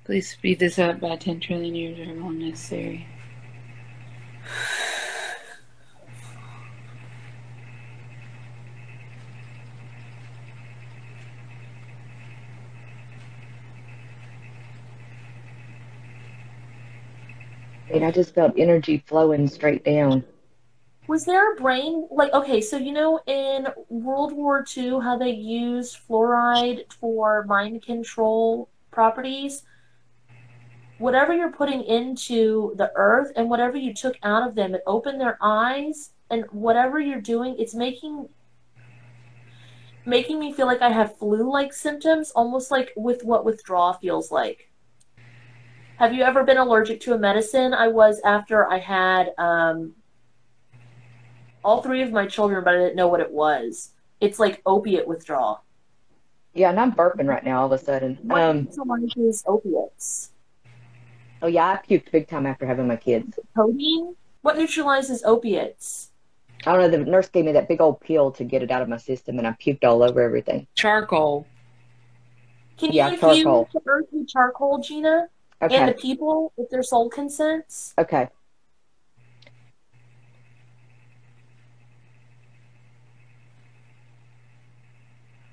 [0.08, 3.06] Please speed this up by 10 trillion years or more necessary.
[17.92, 20.24] And I just felt energy flowing straight down.
[21.06, 25.32] Was there a brain like okay, so you know in World War II how they
[25.32, 29.64] used fluoride for mind control properties?
[30.98, 35.20] Whatever you're putting into the earth and whatever you took out of them, it opened
[35.20, 38.28] their eyes and whatever you're doing, it's making
[40.04, 44.70] making me feel like I have flu-like symptoms, almost like with what withdrawal feels like.
[45.98, 47.74] Have you ever been allergic to a medicine?
[47.74, 49.94] I was after I had um,
[51.62, 53.90] all three of my children, but I didn't know what it was.
[54.20, 55.62] It's like opiate withdrawal.
[56.54, 58.18] Yeah, and I'm burping right now all of a sudden.
[58.22, 60.32] What Um, neutralizes opiates?
[61.42, 63.38] Oh yeah, I puked big time after having my kids.
[63.56, 64.14] Codeine?
[64.42, 66.10] What neutralizes opiates?
[66.66, 66.98] I don't know.
[66.98, 69.38] The nurse gave me that big old pill to get it out of my system,
[69.38, 70.66] and I puked all over everything.
[70.74, 71.46] Charcoal.
[72.78, 73.68] Can Yeah, you infuse charcoal.
[73.72, 75.28] the earth with charcoal, Gina?
[75.60, 77.92] And the people with their soul consents?
[77.98, 78.28] okay.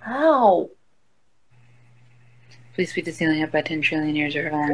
[0.08, 0.70] Ow.
[2.74, 4.68] Please speed the ceiling up by 10 trillion years or more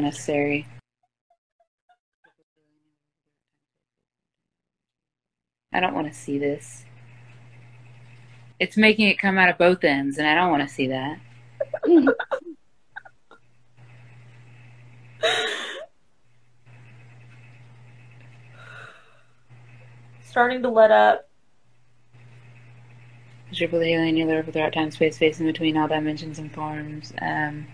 [5.74, 6.84] I don't want to see this.
[8.60, 11.20] It's making it come out of both ends, and I don't want to see that.
[20.24, 21.28] Starting to let up.
[23.54, 27.12] Triple the healing you live throughout time, space, space in between all dimensions and forms.
[27.22, 27.68] Um,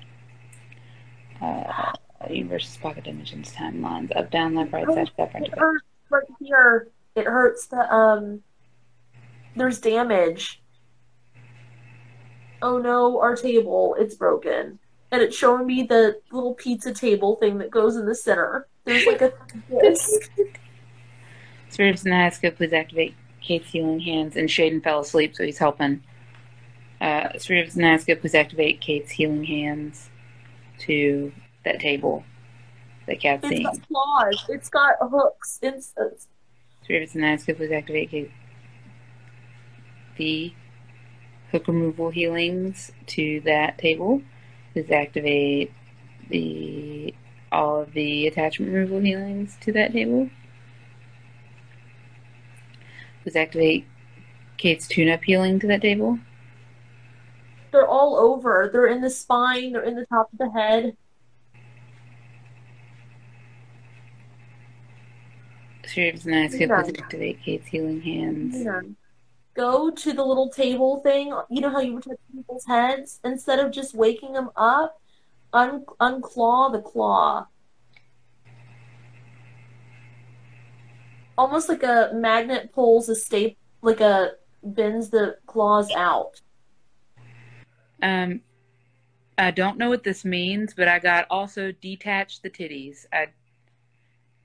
[1.40, 1.94] uh,
[2.30, 6.88] universes, pocket dimensions, timelines, up, down, left, right, side, step, right, hurts right here.
[7.18, 8.42] It hurts the um.
[9.56, 10.62] There's damage.
[12.62, 14.78] Oh no, our table, it's broken.
[15.12, 18.68] And it's showing me the little pizza table thing that goes in the center.
[18.86, 19.34] There's like a
[19.82, 20.30] disc.
[21.70, 24.36] Spirit of Niaska, please activate Kate's healing hands.
[24.36, 26.04] And Shaden fell asleep, so he's helping.
[27.00, 30.10] Uh, Spirit of Niaska, please activate Kate's healing hands
[30.80, 31.32] to
[31.64, 32.24] that table
[33.08, 33.64] that Kat's It's seeing.
[33.64, 34.46] got claws.
[34.50, 35.60] It's got hooks.
[35.62, 36.28] It's, it's
[36.88, 38.32] Spirit of Niaska, please activate
[40.18, 40.54] The
[41.52, 44.22] hook removal healings to that table.
[44.72, 45.74] Please activate
[46.30, 47.14] the
[47.52, 50.30] all of the attachment removal healings to that table.
[53.24, 53.86] Please activate
[54.56, 56.20] Kate's tune-up healing to that table.
[57.74, 58.70] they're all over.
[58.72, 59.74] They're in the spine.
[59.74, 60.96] They're in the top of the head.
[65.88, 66.82] Spirit of Niaska, Yeah.
[66.84, 68.68] please activate Kate's healing hands.
[69.54, 71.34] Go to the little table thing.
[71.50, 73.20] You know how you protect people's heads?
[73.24, 75.02] Instead of just waking them up,
[75.54, 77.48] un- unclaw the claw.
[81.38, 84.32] Almost like a magnet pulls a staple, like a
[84.64, 86.42] bends the claws out.
[88.02, 88.42] Um,
[89.38, 93.06] I don't know what this means, but I got also detach the titties.
[93.14, 93.28] I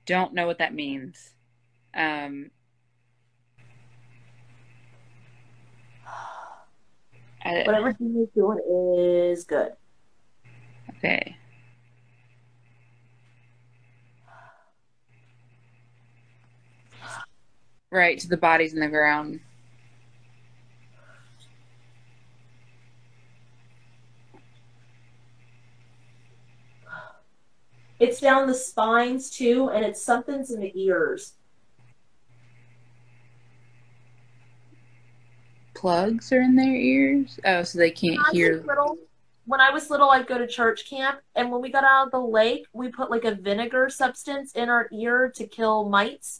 [0.05, 1.32] don't know what that means.
[1.95, 2.49] Um,
[7.45, 8.59] Whatever Gina's doing
[8.97, 9.73] is good.
[10.97, 11.35] okay.
[17.91, 19.39] Right to the bodies in the ground.
[27.99, 31.33] It's down the spines too, and it's something's in the ears.
[35.83, 37.37] Plugs are in their ears.
[37.43, 38.63] Oh, so they can't When hear.
[38.65, 38.97] little,
[39.45, 42.11] when I was little, I'd go to church camp, and when we got out of
[42.13, 46.39] the lake, we put like a vinegar substance in our ear to kill mites.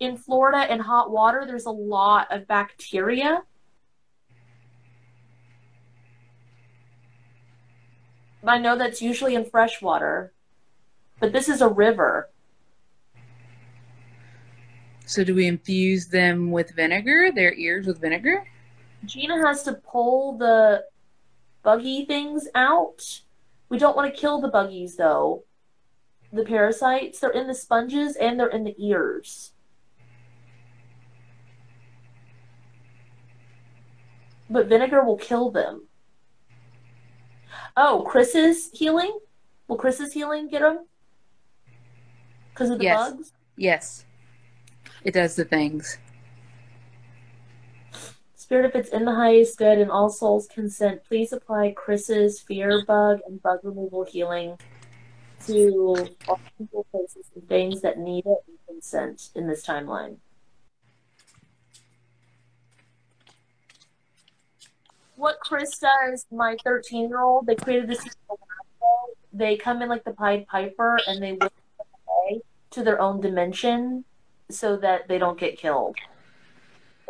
[0.00, 3.44] In Florida, in hot water, there's a lot of bacteria.
[8.44, 10.32] I know that's usually in fresh water,
[11.20, 12.28] but this is a river.
[15.06, 17.30] So do we infuse them with vinegar?
[17.30, 18.44] Their ears with vinegar?
[19.04, 20.84] Gina has to pull the
[21.62, 23.22] buggy things out.
[23.68, 25.44] We don't want to kill the buggies though.
[26.32, 29.52] The parasites, they're in the sponges and they're in the ears.
[34.48, 35.86] But vinegar will kill them.
[37.76, 39.18] Oh, Chris's healing?
[39.68, 40.86] Will Chris's healing get them?
[42.52, 43.10] Because of the Yes.
[43.10, 43.32] bugs?
[43.56, 44.04] Yes.
[45.04, 45.98] It does the things.
[48.50, 52.84] Spirit, if it's in the highest good and all souls consent, please apply Chris's fear
[52.84, 54.58] bug and bug removal healing
[55.46, 60.16] to all people, places, and things that need it and consent in this timeline.
[65.14, 68.04] What Chris does, my 13 year old, they created this.
[69.32, 74.04] They come in like the Pied Piper and they whip away to their own dimension
[74.50, 75.94] so that they don't get killed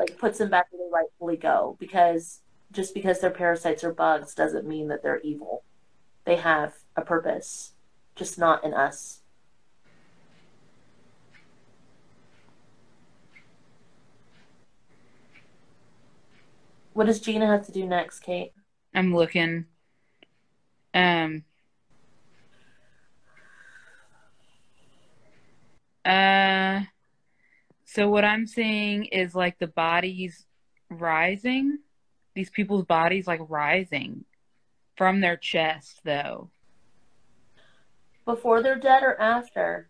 [0.01, 2.41] like puts them back where they rightfully go because
[2.73, 5.63] just because they're parasites or bugs doesn't mean that they're evil.
[6.25, 7.73] They have a purpose,
[8.17, 9.21] just not in us.
[16.95, 18.53] What does Gina have to do next, Kate?
[18.95, 19.67] I'm looking.
[20.95, 21.45] Um.
[26.07, 26.40] Uh.
[27.93, 30.47] So what I'm seeing is like the bodies
[30.91, 31.79] rising.
[32.37, 34.25] These people's bodies like rising
[34.97, 36.51] from their chest, though.
[38.25, 39.89] Before they're dead or after?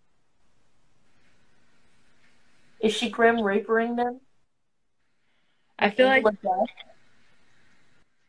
[2.81, 4.23] Is she grim reapering them?
[5.79, 6.77] I feel like Angel of death?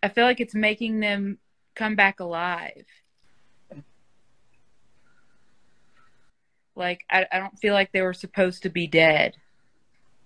[0.03, 1.37] I feel like it's making them
[1.75, 2.85] come back alive.
[6.75, 9.37] Like I, I don't feel like they were supposed to be dead.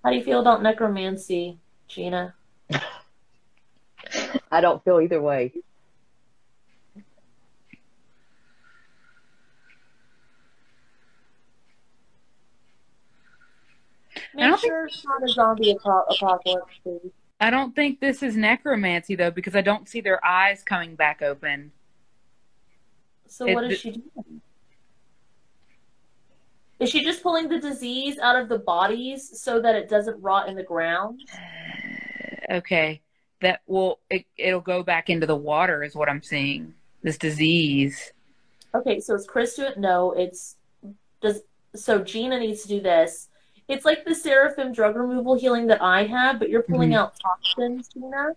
[0.05, 2.35] How do you feel about necromancy, Gina?
[4.51, 5.51] I don't feel either way.
[14.35, 17.11] Make don't think- sure it's not a zombie apo- apocalypse, please.
[17.39, 21.23] I don't think this is necromancy though, because I don't see their eyes coming back
[21.23, 21.71] open.
[23.25, 24.41] So It- what is she doing?
[26.79, 30.49] Is she just pulling the disease out of the bodies so that it doesn't rot
[30.49, 31.21] in the ground?
[32.49, 33.01] Okay,
[33.41, 36.73] that will it, it'll go back into the water, is what I'm seeing.
[37.01, 38.11] This disease.
[38.73, 39.77] Okay, so is Chris doing it?
[39.77, 40.57] No, it's
[41.21, 41.41] does
[41.75, 43.29] so Gina needs to do this.
[43.67, 46.97] It's like the seraphim drug removal healing that I have, but you're pulling Mhm.
[46.97, 48.35] out toxins, Gina.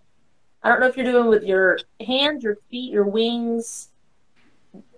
[0.62, 3.91] I don't know if you're doing it with your hands, your feet, your wings.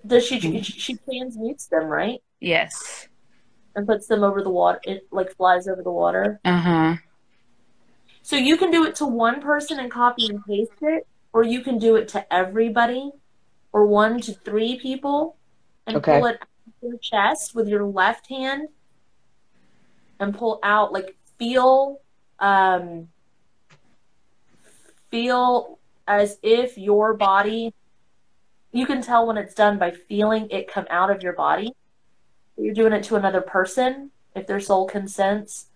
[0.07, 0.65] Does she Mhm.
[0.65, 2.23] she transmutes them, right?
[2.41, 3.09] Yes.
[3.77, 6.41] And puts them over the water it like flies over the water.
[6.45, 6.97] Uh huh.
[8.23, 11.63] So you can do it to one person and copy and paste it, or you
[11.63, 13.11] can do it to everybody,
[13.73, 15.37] or one to three people,
[15.87, 16.19] and Okay.
[16.19, 18.69] pull it out of your chest with your left hand,
[20.19, 22.01] and pull out like feel,
[22.41, 23.09] um,
[25.11, 27.73] feel as if your body.
[28.73, 31.73] You can tell when it's done by feeling it come out of your body.
[32.57, 35.67] You're doing it to another person if their soul consents.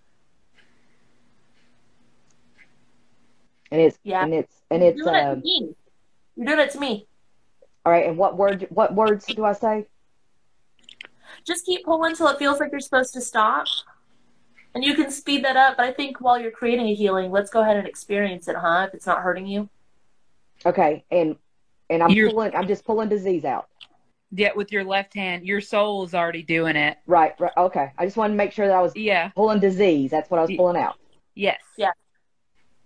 [3.70, 4.22] And it's Yeah.
[4.22, 5.74] and it's and You're it's doing it uh, to me.
[6.36, 7.06] You're doing it to me.
[7.84, 8.06] all right.
[8.06, 8.66] And what word?
[8.70, 9.86] What words do I say?
[11.46, 13.66] Just keep pulling until it feels like you're supposed to stop.
[14.74, 17.48] And you can speed that up, but I think while you're creating a healing, let's
[17.48, 18.86] go ahead and experience it, huh?
[18.88, 19.68] If it's not hurting you.
[20.66, 21.36] Okay, and
[21.90, 22.54] and I'm You're- pulling.
[22.56, 23.68] I'm just pulling disease out.
[24.36, 26.98] Yet with your left hand, your soul is already doing it.
[27.06, 27.34] Right.
[27.38, 27.52] Right.
[27.56, 27.92] Okay.
[27.96, 29.28] I just wanted to make sure that I was Yeah.
[29.28, 30.10] pulling disease.
[30.10, 30.96] That's what I was pulling out.
[31.36, 31.60] Yes.
[31.76, 31.92] Yeah.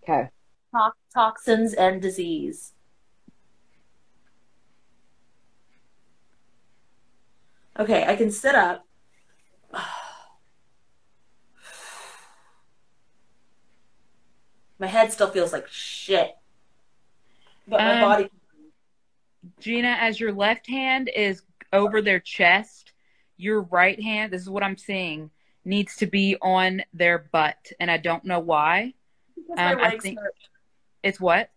[0.03, 0.29] Okay.
[0.75, 2.75] To- toxins and disease.
[7.79, 8.85] Okay, I can sit up.
[14.79, 16.37] My head still feels like shit.
[17.67, 18.31] But my Um, body
[19.61, 22.93] Gina, as your left hand is over their chest,
[23.37, 25.31] your right hand, this is what I'm seeing,
[25.65, 27.57] needs to be on their butt.
[27.79, 28.95] And I don't know why.
[29.37, 30.35] because my um, I think- hurt.
[31.03, 31.51] It's what?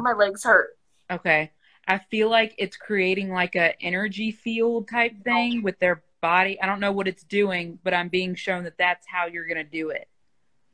[0.00, 0.76] My legs hurt.
[1.10, 1.52] Okay.
[1.86, 6.60] I feel like it's creating like a energy field type thing with their body.
[6.60, 9.64] I don't know what it's doing, but I'm being shown that that's how you're going
[9.64, 10.08] to do it.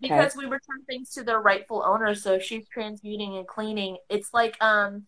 [0.01, 4.57] because we return things to their rightful owner so she's transmuting and cleaning it's like
[4.61, 5.07] um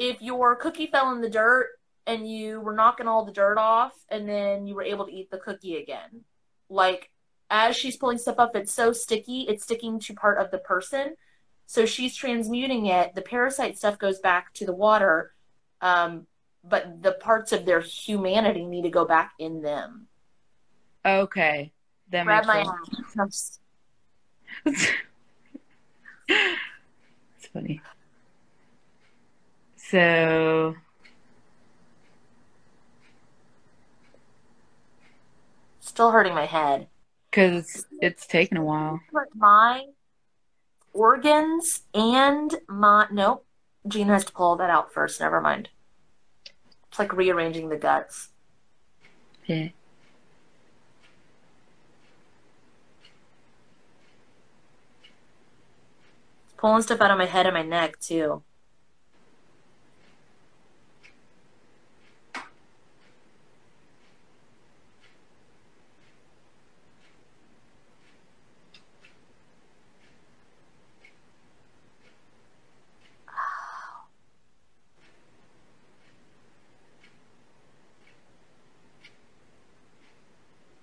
[0.00, 1.68] if your cookie fell in the dirt
[2.06, 5.30] and you were knocking all the dirt off and then you were able to eat
[5.30, 6.24] the cookie again
[6.68, 7.10] like
[7.50, 11.14] as she's pulling stuff up it's so sticky it's sticking to part of the person
[11.66, 15.32] so she's transmuting it the parasite stuff goes back to the water
[15.80, 16.26] um
[16.64, 20.08] but the parts of their humanity need to go back in them
[21.04, 21.72] Okay.
[22.10, 22.64] That grab my
[23.14, 23.60] sense.
[24.66, 24.92] it's
[27.52, 27.80] funny.
[29.90, 30.76] So,
[35.80, 36.86] still hurting my head
[37.28, 39.00] because it's taken a while.
[39.34, 39.86] my
[40.92, 43.44] organs and my nope.
[43.88, 45.18] Gina has to pull that out first.
[45.18, 45.70] Never mind.
[46.88, 48.28] It's like rearranging the guts.
[49.46, 49.70] Yeah.
[56.44, 58.44] It's pulling stuff out of my head and my neck too.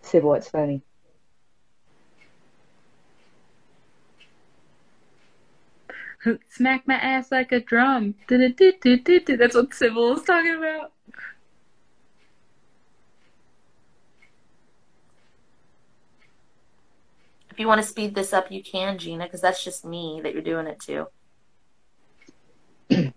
[0.08, 0.82] Sybil, it's funny.
[6.50, 8.16] Smack my ass like a drum.
[8.28, 10.94] That's what Sybil was talking about.
[17.50, 20.34] If you want to speed this up, you can, Gina, because that's just me that
[20.34, 21.08] you're doing it to.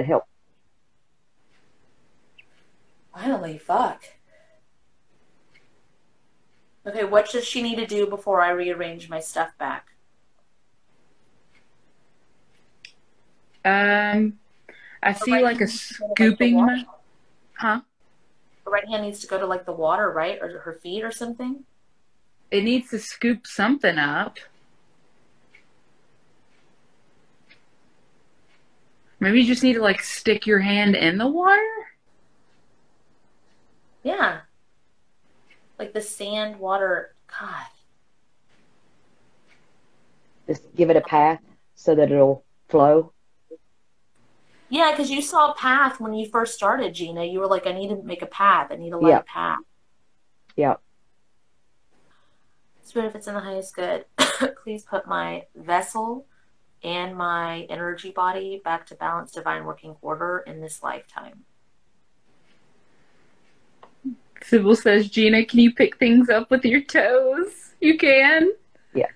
[0.00, 0.24] That help.
[3.12, 4.02] Finally, fuck.
[6.86, 9.88] Okay, what does she need to do before I rearrange my stuff back?
[13.62, 14.38] Um,
[15.02, 16.86] I see right like a hand needs to to, like, the scooping.
[17.58, 17.80] Huh?
[18.64, 21.12] The right hand needs to go to like the water, right, or her feet or
[21.12, 21.64] something.
[22.50, 24.38] It needs to scoop something up.
[29.20, 31.68] Maybe you just need to like stick your hand in the water.
[34.02, 34.40] Yeah.
[35.78, 37.14] Like the sand, water.
[37.38, 37.66] God.
[40.46, 41.40] Just give it a path
[41.74, 43.12] so that it'll flow.
[44.68, 47.24] Yeah, because you saw a path when you first started, Gina.
[47.24, 48.68] You were like, I need to make a path.
[48.70, 49.18] I need to light Yeah.
[49.18, 49.58] a path.
[50.56, 50.74] Yeah.
[52.82, 54.04] Spirit, if it's in the highest good,
[54.62, 56.26] please put my vessel
[56.82, 61.44] and my energy body back to balanced divine working order in this lifetime.
[64.42, 67.74] Sybil says, Gina, can you pick things up with your toes?
[67.80, 68.52] You can.
[68.94, 69.06] Yeah.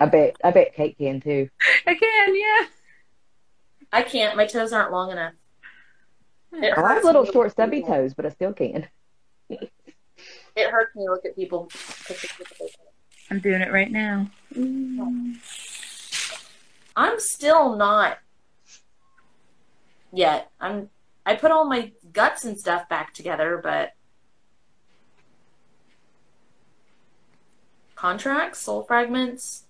[0.00, 1.48] I bet I bet Kate can too.
[1.86, 2.66] I can, yeah.
[3.92, 4.36] I can't.
[4.36, 5.34] My toes aren't long enough.
[6.54, 7.94] It I have hurts little short stubby people.
[7.94, 8.88] toes, but I still can.
[10.54, 11.70] It hurts me to look at people.
[13.30, 14.30] I'm doing it right now.
[14.54, 15.36] Mm.
[16.96, 18.18] I'm still not
[20.12, 20.50] yet.
[20.60, 20.90] I'm.
[21.24, 23.92] I put all my guts and stuff back together, but
[27.94, 29.64] contracts, soul fragments.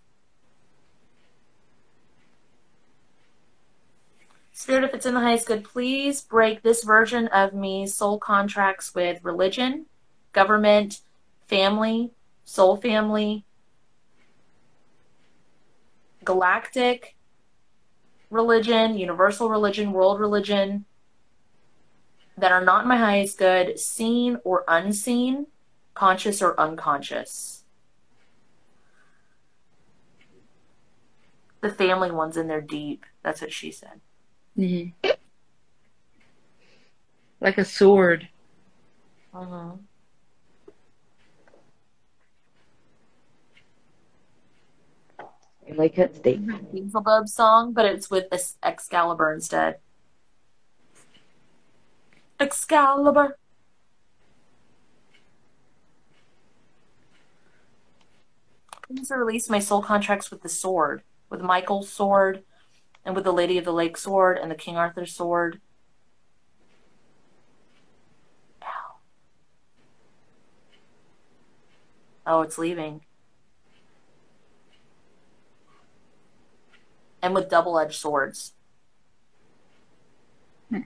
[4.52, 8.94] Spirit, if it's in the highest good, please break this version of me soul contracts
[8.94, 9.86] with religion,
[10.32, 11.00] government,
[11.48, 12.12] family,
[12.44, 13.44] soul family,
[16.24, 17.16] galactic
[18.30, 20.84] religion, universal religion, world religion
[22.36, 25.46] that are not my highest good, seen or unseen,
[25.94, 27.64] conscious or unconscious.
[31.60, 33.04] The family one's in there deep.
[33.22, 34.00] That's what she said.
[34.58, 34.92] Mhm.
[37.40, 38.28] Like a sword.
[39.34, 39.76] Mm-hmm.
[45.72, 46.42] Family cuts deep.
[46.70, 48.26] Beelzebub song, but it's with
[48.62, 49.76] Excalibur instead.
[52.38, 53.38] Excalibur.
[58.86, 62.42] Please release my soul contracts with the sword, with Michael's sword,
[63.02, 65.62] and with the Lady of the Lake sword and the King Arthur sword.
[68.62, 68.96] Ow.
[72.26, 73.00] Oh, it's leaving.
[77.22, 78.52] And with double edged swords.
[80.68, 80.80] Hmm.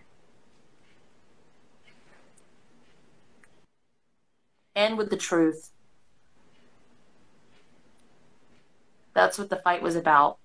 [4.75, 5.71] And with the truth.
[9.15, 10.39] That's what the fight was about.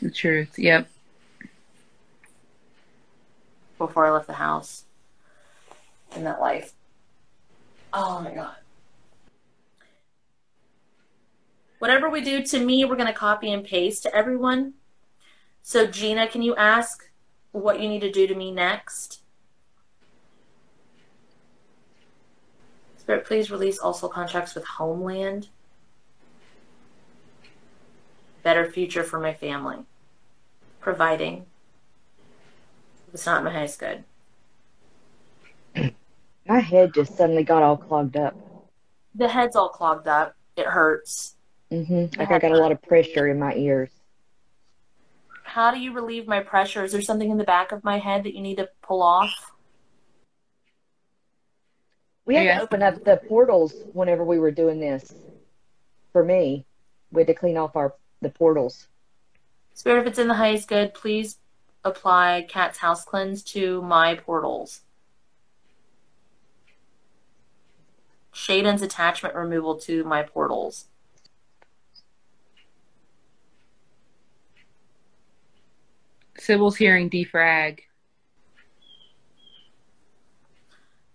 [0.00, 0.56] The truth.
[0.56, 0.88] Yep.
[3.78, 4.84] before I left the house
[6.14, 6.72] in that life.
[7.92, 8.56] Oh my god.
[11.78, 14.74] Whatever we do to me, we're going to copy and paste to everyone.
[15.62, 17.08] So, Gina, can you ask
[17.52, 19.20] what you need to do to me next?
[22.98, 25.48] Spirit, please release also contracts with Homeland.
[28.42, 29.78] Better future for my family.
[30.80, 31.46] Providing.
[33.12, 34.04] It's not my highest good.
[36.46, 38.34] My head just suddenly got all clogged up.
[39.14, 40.34] The head's all clogged up.
[40.56, 41.36] It hurts.
[41.70, 43.90] Hmm Like I got a lot of pressure in my ears.
[45.42, 46.84] How do you relieve my pressure?
[46.84, 49.52] Is there something in the back of my head that you need to pull off?
[52.24, 52.56] We had Yeah.
[52.58, 55.14] to open up the portals whenever we were doing this.
[56.12, 56.66] For me,
[57.10, 58.88] we had to clean off our the portals.
[59.74, 61.38] Spirit, if it's in the highest good, please
[61.84, 64.82] apply Kat's House Cleanse to my portals.
[68.34, 70.86] Shaden's attachment removal to my portals.
[76.48, 77.80] Sybil's hearing defrag.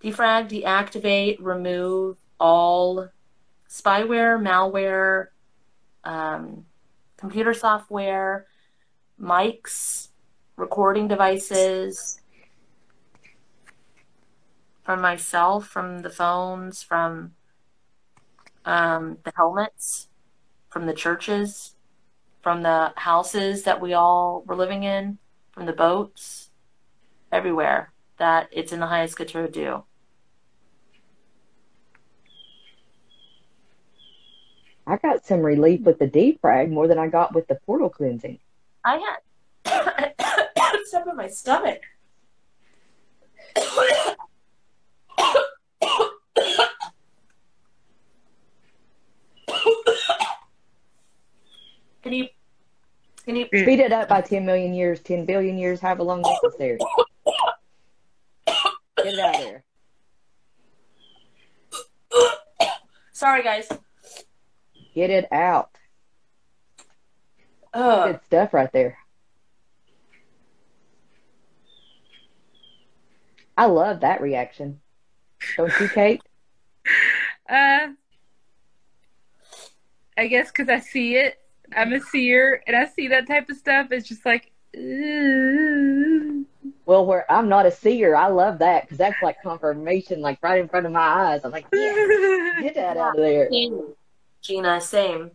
[0.04, 3.10] Defrag, deactivate, remove all
[3.68, 5.30] spyware, malware,
[6.04, 6.68] um,
[7.18, 8.46] computer software,
[9.20, 10.10] mics,
[10.56, 12.22] recording devices
[14.84, 17.34] from myself, from the phones, from
[18.66, 20.10] um, the helmets,
[20.70, 21.74] from the churches,
[22.44, 25.18] from the houses that we all were living in,
[25.54, 26.50] from the boats,
[27.32, 29.84] everywhere that it's in the highest good to do.
[34.86, 38.40] I got some relief with the defrag more than I got with the portal cleansing.
[38.84, 39.18] I
[39.66, 40.14] had
[40.86, 41.82] stuff in my stomach.
[53.26, 53.66] Can you can Can you?
[53.66, 56.78] Speed it up by 10 million years, 10 billion years, however long necessary.
[58.98, 59.64] Get it out of there.
[63.14, 63.70] Sorry, guys.
[64.94, 65.70] Get it out.
[67.74, 68.12] Ugh.
[68.12, 68.98] Good stuff right there.
[73.58, 74.82] I love that reaction.
[75.58, 76.22] Don't you, Kate?
[77.50, 77.90] Uh,
[80.18, 81.38] I guess because I see it.
[81.76, 83.92] I'm a seer, and I see that type of stuff.
[83.92, 86.46] It's just like, ooh.
[86.86, 90.60] Well, where I'm not a seer, I love that because that's like confirmation, like right
[90.60, 91.46] in front of my eyes.
[91.46, 93.50] I'm like, yeah, get that out of there.
[94.42, 95.32] Gina, same.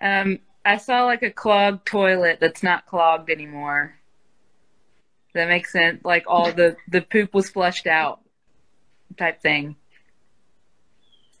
[0.00, 3.96] um, I saw like a clogged toilet that's not clogged anymore.
[5.34, 6.02] That makes sense.
[6.04, 8.20] Like all the the poop was flushed out,
[9.18, 9.76] type thing.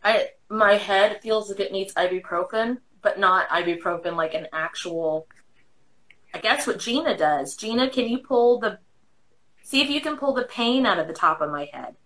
[0.02, 5.26] I my head feels like it needs ibuprofen, but not ibuprofen like an actual.
[6.32, 7.56] I guess what Gina does.
[7.56, 8.78] Gina, can you pull the?
[9.62, 11.96] See if you can pull the pain out of the top of my head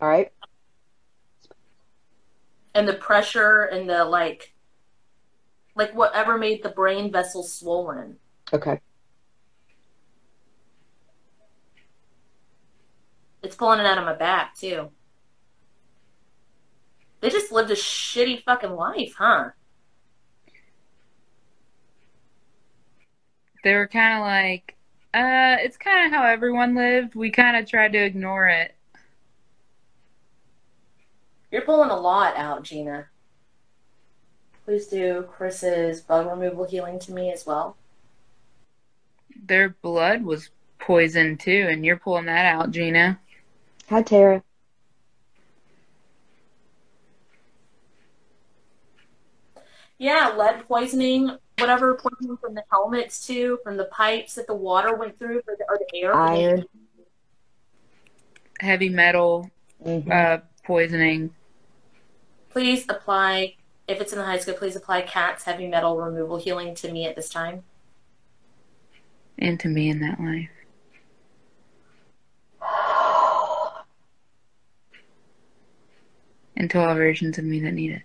[0.00, 0.32] All right.
[2.74, 4.54] and the pressure and the like,
[5.74, 8.16] like whatever made the brain vessels swollen.
[8.52, 8.80] Okay.
[13.42, 14.90] It's pulling it out of my back too.
[17.26, 19.50] They just lived a shitty fucking life, huh?
[23.64, 24.76] They were kind of like,
[25.12, 27.16] uh, it's kind of how everyone lived.
[27.16, 28.76] We kind of tried to ignore it.
[31.50, 33.08] You're pulling a lot out, Gina.
[34.64, 37.76] Please do Chris's bug removal healing to me as well.
[39.46, 43.18] Their blood was poisoned too, and you're pulling that out, Gina.
[43.88, 44.44] Hi, Tara.
[49.98, 54.94] Yeah, lead poisoning, whatever poisoning from the helmets too, from the pipes that the water
[54.94, 56.14] went through, for the, or the air.
[56.14, 56.64] Iron.
[58.60, 59.50] Heavy metal
[59.84, 60.10] Mhm.
[60.10, 61.34] uh, poisoning.
[62.50, 63.54] Please apply,
[63.86, 67.06] if it's in the high school, please apply Kat's heavy metal removal healing to me
[67.06, 67.64] at this time.
[69.38, 70.50] And to me in that life.
[76.58, 78.02] And to all versions of me that need it.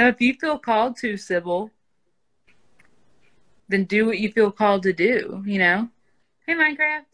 [0.00, 1.70] No, if you feel called to, Sybil,
[3.68, 5.90] then do what you feel called to do, you know?
[6.46, 7.04] Hey, Minecraft.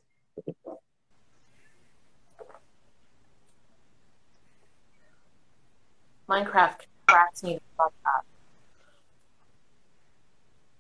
[6.28, 8.24] Minecraft cracks me the fuck up.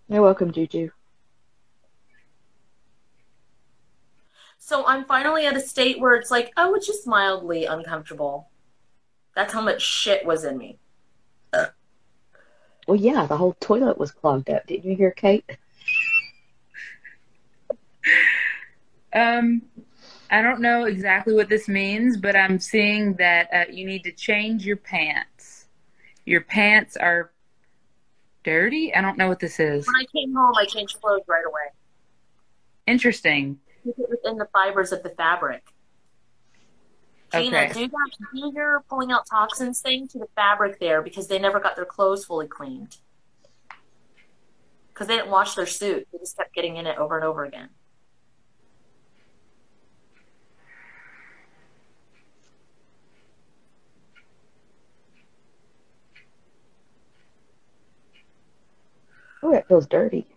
[0.08, 0.90] You're welcome, Juju.
[4.58, 8.48] So I'm finally at a state where it's like, oh, it's just mildly uncomfortable.
[9.34, 10.78] That's how much shit was in me.
[12.86, 14.66] Well, yeah, the whole toilet was clogged up.
[14.66, 15.44] Didn't you hear, Kate?
[19.12, 19.62] Um,
[20.30, 24.12] I don't know exactly what this means, but I'm seeing that uh, you need to
[24.12, 25.66] change your pants.
[26.24, 27.32] Your pants are
[28.44, 28.94] dirty.
[28.94, 29.86] I don't know what this is.
[29.86, 31.72] When I came home, I changed clothes right away.
[32.86, 33.58] Interesting.
[33.84, 35.64] Keep it within the fibers of the fabric.
[37.32, 37.72] Gina, Okay.
[37.72, 38.10] do that.
[38.32, 41.84] Do your pulling out toxins thing to the fabric there because they never got their
[41.84, 42.96] clothes fully cleaned.
[44.92, 46.06] Because they didn't wash their suit.
[46.12, 47.70] They just kept getting in it over and over again.
[59.42, 60.35] Oh, it feels dirty.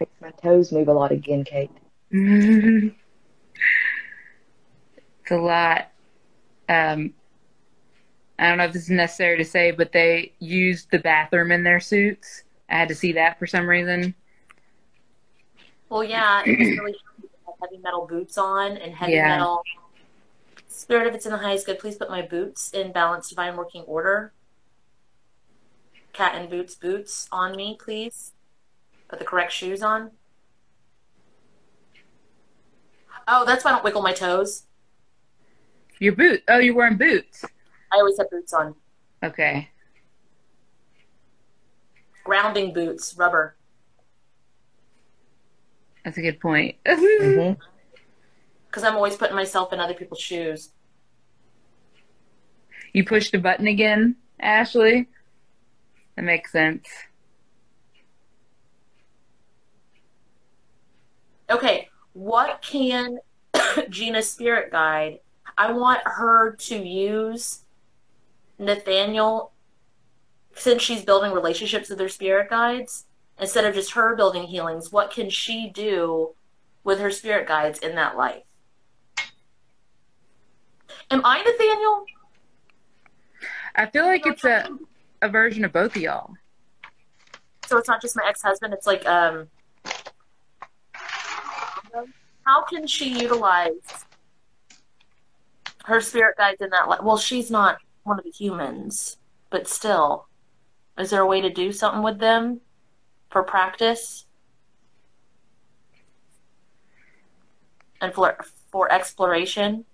[0.00, 1.70] Makes my toes move a lot again, Kate.
[2.10, 2.94] it's
[5.30, 5.88] a lot.
[6.68, 7.14] Um,
[8.38, 11.64] I don't know if this is necessary to say, but they used the bathroom in
[11.64, 12.44] their suits.
[12.68, 14.14] I had to see that for some reason.
[15.88, 16.94] Well, yeah, it was really
[17.62, 19.28] heavy metal boots on and heavy Yeah.
[19.28, 19.62] metal.
[20.68, 23.82] Spirit, if it's in the highest good, please put my boots in balanced divine working
[23.82, 24.32] order.
[26.12, 28.32] Kat and boots, boots on me, please.
[29.08, 30.10] Put the correct shoes on.
[33.28, 34.64] Oh, that's why I don't wiggle my toes.
[35.98, 36.42] Your boot.
[36.48, 37.44] Oh, you're wearing boots.
[37.92, 38.74] I always have boots on.
[39.22, 39.70] Okay.
[42.24, 43.56] Grounding boots, rubber.
[46.04, 46.76] That's a good point.
[46.86, 47.52] hmm
[48.66, 50.70] Because I'm always putting myself in other people's shoes.
[52.92, 55.08] You pushed a button again, Ashley.
[56.16, 56.86] That makes sense.
[61.50, 63.18] Okay, what can
[63.88, 65.20] Gina's spirit guide?
[65.58, 67.60] I want her to use
[68.58, 69.52] Nathaniel
[70.54, 73.04] since she's building relationships with her spirit guides
[73.38, 74.90] instead of just her building healings.
[74.90, 76.34] What can she do
[76.84, 78.42] with her spirit guides in that life?
[81.10, 82.04] Am I Nathaniel?
[83.76, 84.68] I feel like it's a
[85.22, 86.34] a version of both of y'all.
[87.66, 88.72] So it's not just my ex-husband.
[88.72, 89.48] It's like um
[92.46, 94.06] how can she utilize
[95.84, 97.00] her spirit guides in that life?
[97.02, 99.18] Well, she's not one of the humans,
[99.50, 100.28] but still,
[100.96, 102.60] is there a way to do something with them
[103.30, 104.26] for practice
[108.00, 108.38] and for
[108.70, 109.84] for exploration?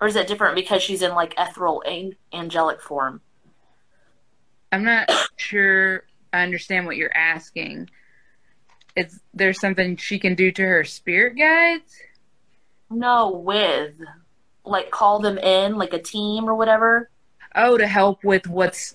[0.00, 3.22] Or is it different because she's in like ethereal an- angelic form?
[4.72, 6.04] I'm not sure
[6.34, 7.88] I understand what you're asking.
[8.96, 11.98] Is there something she can do to her spirit guides?
[12.90, 13.94] No, with
[14.64, 17.10] like call them in like a team or whatever.
[17.54, 18.94] Oh, to help with what's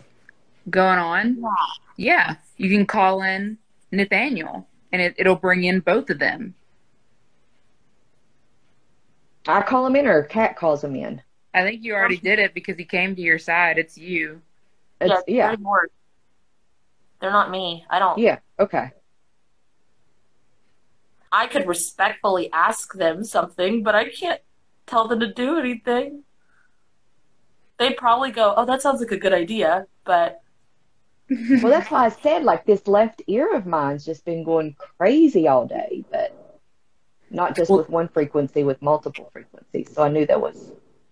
[0.70, 1.38] going on?
[1.38, 1.48] Yeah.
[1.98, 2.36] yeah.
[2.58, 3.58] You can call in
[3.92, 6.56] Nathaniel and it, it'll bring in both of them.
[9.48, 11.22] I call him in, or Kat calls him in.
[11.54, 13.78] I think you already did it because he came to your side.
[13.80, 14.42] It's you.
[15.02, 15.66] It's, yeah, yeah,
[17.20, 17.86] They're not me.
[17.90, 18.20] I don't.
[18.20, 18.92] yeah, okay.
[21.32, 24.42] I could respectfully ask them something, but I can't
[24.88, 26.24] tell them to do anything.
[27.78, 30.42] They'd probably go, "Oh, that sounds like a good idea," but
[31.30, 35.48] Well, that's why I said like this left ear of mine's just been going crazy
[35.48, 36.36] all day, but
[37.30, 39.94] not just Well- with one frequency, with multiple frequencies.
[39.94, 40.72] So I knew that was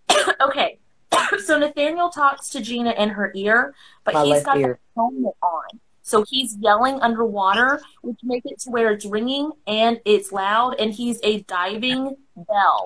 [0.42, 0.80] okay.
[1.46, 4.80] so Nathaniel talks to Gina in her ear, but my he's left got ear.
[4.96, 5.80] the helmet on.
[6.08, 10.94] So he's yelling underwater, which makes it to where it's ringing and it's loud, and
[10.94, 12.86] he's a diving bell.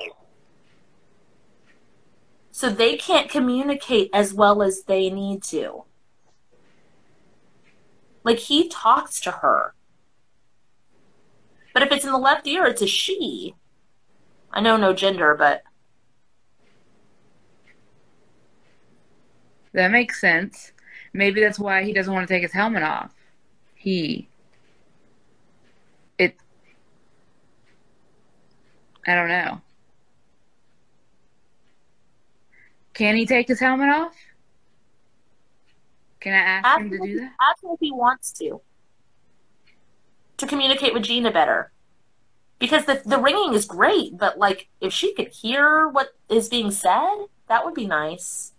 [2.49, 5.83] So they can't communicate as well as they need to.
[8.23, 9.75] Like he talks to her.
[11.75, 13.53] But if it's in the left ear, it's a she.
[14.51, 15.61] I know no gender, but
[19.73, 20.71] That makes sense.
[21.13, 23.13] Maybe that's why he doesn't want to take his helmet off.
[23.75, 24.27] He.
[26.17, 26.35] It.
[29.05, 29.61] I don't know.
[32.93, 34.15] Can he take his helmet off?
[36.19, 37.31] Can I ask ask him to do that?
[37.41, 38.61] ask him if he wants to.
[40.37, 41.71] To communicate with Gina better.
[42.59, 46.69] Because the the ringing is great, but like if she could hear what is being
[46.69, 48.53] said, that would be nice.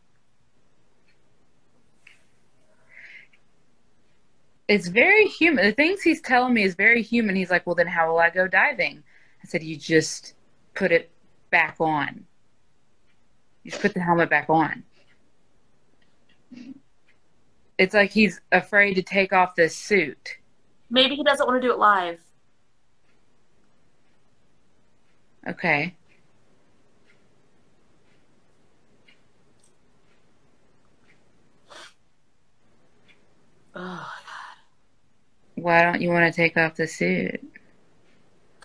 [4.68, 5.64] It's very human.
[5.66, 7.36] The things he's telling me is very human.
[7.36, 9.02] He's like, well, then how will I go diving?
[9.42, 10.34] I said, you just
[10.74, 11.10] put it
[11.50, 12.26] back on.
[13.64, 14.84] You just put the helmet back on.
[17.78, 20.36] It's like he's afraid to take off this suit.
[20.90, 22.20] Maybe he doesn't want to do it live.
[25.48, 25.96] Okay.
[33.74, 34.21] Ugh.
[35.62, 37.40] Why don't you want to take off the suit?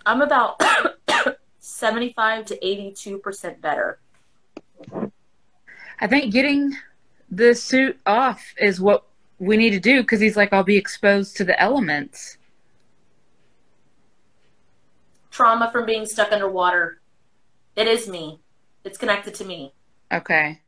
[0.05, 0.61] I'm about
[1.59, 3.99] seventy five to eighty two percent better.
[5.99, 6.75] I think getting
[7.29, 9.03] the suit off is what
[9.39, 12.37] we need to do because he's like, I'll be exposed to the elements.
[15.29, 16.99] Trauma from being stuck underwater.
[17.75, 18.39] It is me.
[18.83, 19.73] It's connected to me.
[20.11, 20.61] Okay.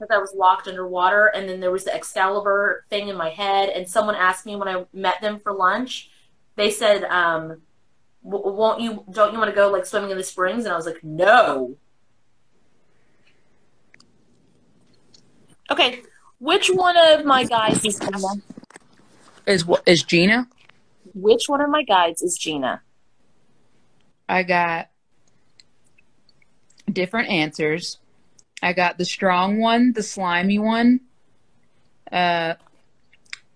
[0.00, 3.68] Because I was locked underwater, and then there was the Excalibur thing in my head.
[3.68, 6.10] And someone asked me when I met them for lunch,
[6.56, 7.60] they said, um,
[8.22, 9.04] "Won't you?
[9.10, 11.76] Don't you want to go like swimming in the springs?" And I was like, "No."
[15.70, 16.02] Okay,
[16.38, 18.42] which one of my guys is Gina?
[19.46, 20.48] Is what is Gina?
[21.14, 22.82] Which one of my guides is Gina?
[24.28, 24.88] I got
[26.90, 27.99] different answers.
[28.62, 31.00] I got the strong one, the slimy one,
[32.12, 32.54] uh,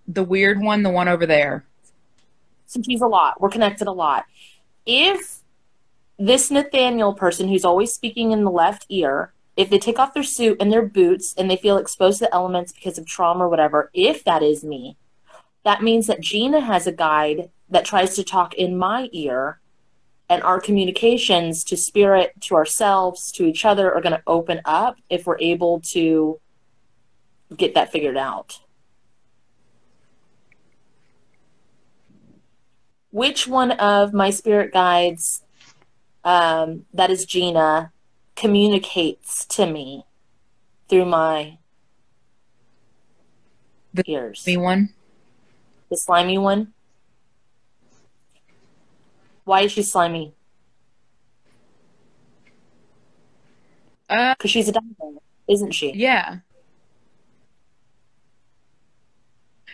[0.08, 1.64] the weird one, the one over there.
[2.66, 4.24] Since he's a lot, we're connected a lot.
[4.86, 5.40] If
[6.18, 10.22] this Nathaniel person who's always speaking in the left ear, if they take off their
[10.22, 13.48] suit and their boots and they feel exposed to the elements because of trauma or
[13.48, 14.96] whatever, if that is me,
[15.64, 19.60] that means that Gina has a guide that tries to talk in my ear
[20.28, 24.96] and our communications to spirit, to ourselves, to each other are going to open up
[25.10, 26.40] if we're able to
[27.56, 28.60] get that figured out.
[33.10, 35.42] Which one of my spirit guides,
[36.24, 37.92] um, that is Gina,
[38.34, 40.04] communicates to me
[40.88, 41.58] through my
[43.92, 44.44] The ears?
[44.46, 44.88] Me one.
[45.90, 46.72] The slimy one?
[49.44, 50.34] Why is she slimy?
[54.08, 55.18] Uh, Because she's a diver,
[55.48, 55.92] isn't she?
[55.92, 56.40] yeah.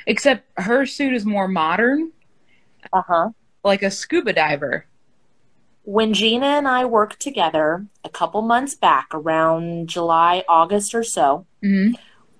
[0.07, 2.12] Except her suit is more modern,
[2.93, 3.31] Uh huh.
[3.64, 4.87] like a scuba diver.
[5.85, 11.47] When Gina and I worked together a couple months back, around July, August or so,
[11.62, 11.93] hmm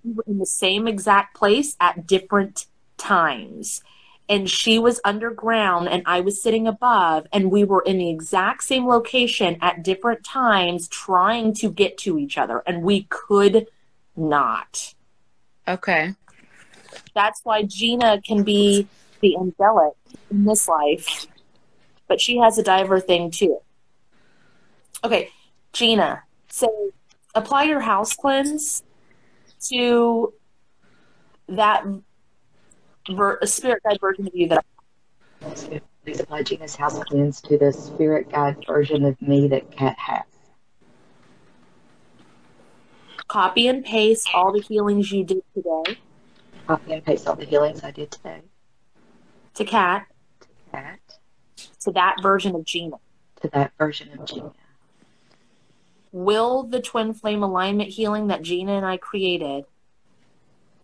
[0.05, 2.66] we were in the same exact place at different
[2.97, 3.83] times.
[4.31, 8.62] And she was underground and I was sitting above, and we were in the exact
[8.62, 13.66] same location at different times trying to get to each other, and we could
[14.16, 14.95] not.
[15.66, 16.14] Okay.
[17.12, 18.87] That's why Gina can be
[19.20, 19.95] the angelic
[20.31, 21.26] in this life,
[22.07, 23.59] but she has a diver thing too.
[25.03, 25.31] Okay,
[25.72, 26.93] Gina, so
[27.35, 28.85] apply your house cleanse
[29.68, 30.33] to
[31.49, 31.85] that
[33.16, 34.64] ver- spirit guide version of you that
[36.04, 40.22] Please apply Gina's house cleanse to the spirit guide version of me that Kat has.
[43.28, 45.98] copy and paste all the healings you did today
[46.66, 48.42] Copy and paste all the healings I did today.
[49.54, 50.06] to Kat
[50.72, 50.98] Kat
[51.80, 52.96] to that version of Gina.
[53.42, 54.52] to that version of Gina.
[56.12, 59.64] will the twin flame alignment healing that Gina and I created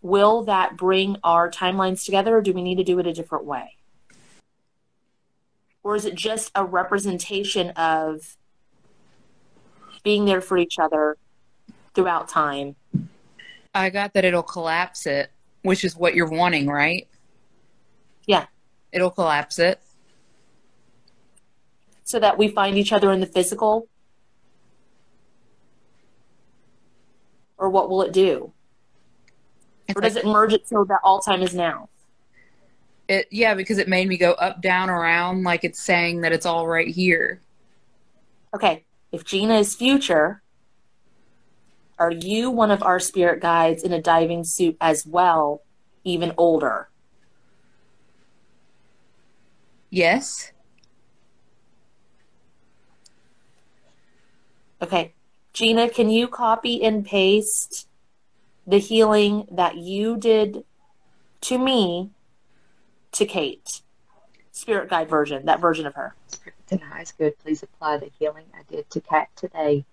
[0.07, 3.45] will that bring our timelines together or do we need to do it a different
[3.45, 3.75] way?
[5.83, 8.37] Or is it just a representation of
[10.05, 11.17] being there for each other
[11.95, 12.77] throughout time?
[13.75, 15.31] I got that it'll collapse it,
[15.63, 17.09] which is what you're wanting, right?
[18.27, 18.47] Yeah.
[18.93, 19.81] It'll collapse it.
[22.05, 23.89] So that we find each other in the physical?
[27.59, 28.53] Or what will it do?
[29.89, 31.89] It's Or does like- it merge it so that all time is now?
[33.09, 36.45] it yeah, because it made me go up, down, around, like it's saying that it's
[36.45, 37.41] all right here.
[38.53, 40.43] Okay, if Gina is future,
[42.01, 45.63] are you one of our spirit guides in a diving suit as well,
[46.03, 46.89] even older?
[49.91, 50.51] Yes.
[54.83, 55.15] Okay,
[55.53, 57.87] Gina, can you copy and paste
[58.67, 60.65] the healing that you did
[61.43, 62.11] to me
[63.13, 63.83] to Kate?
[64.53, 66.15] Spirit guide version, that version of her.
[66.29, 67.39] Spirits and highs good.
[67.39, 69.85] Please apply the healing I did to Kat today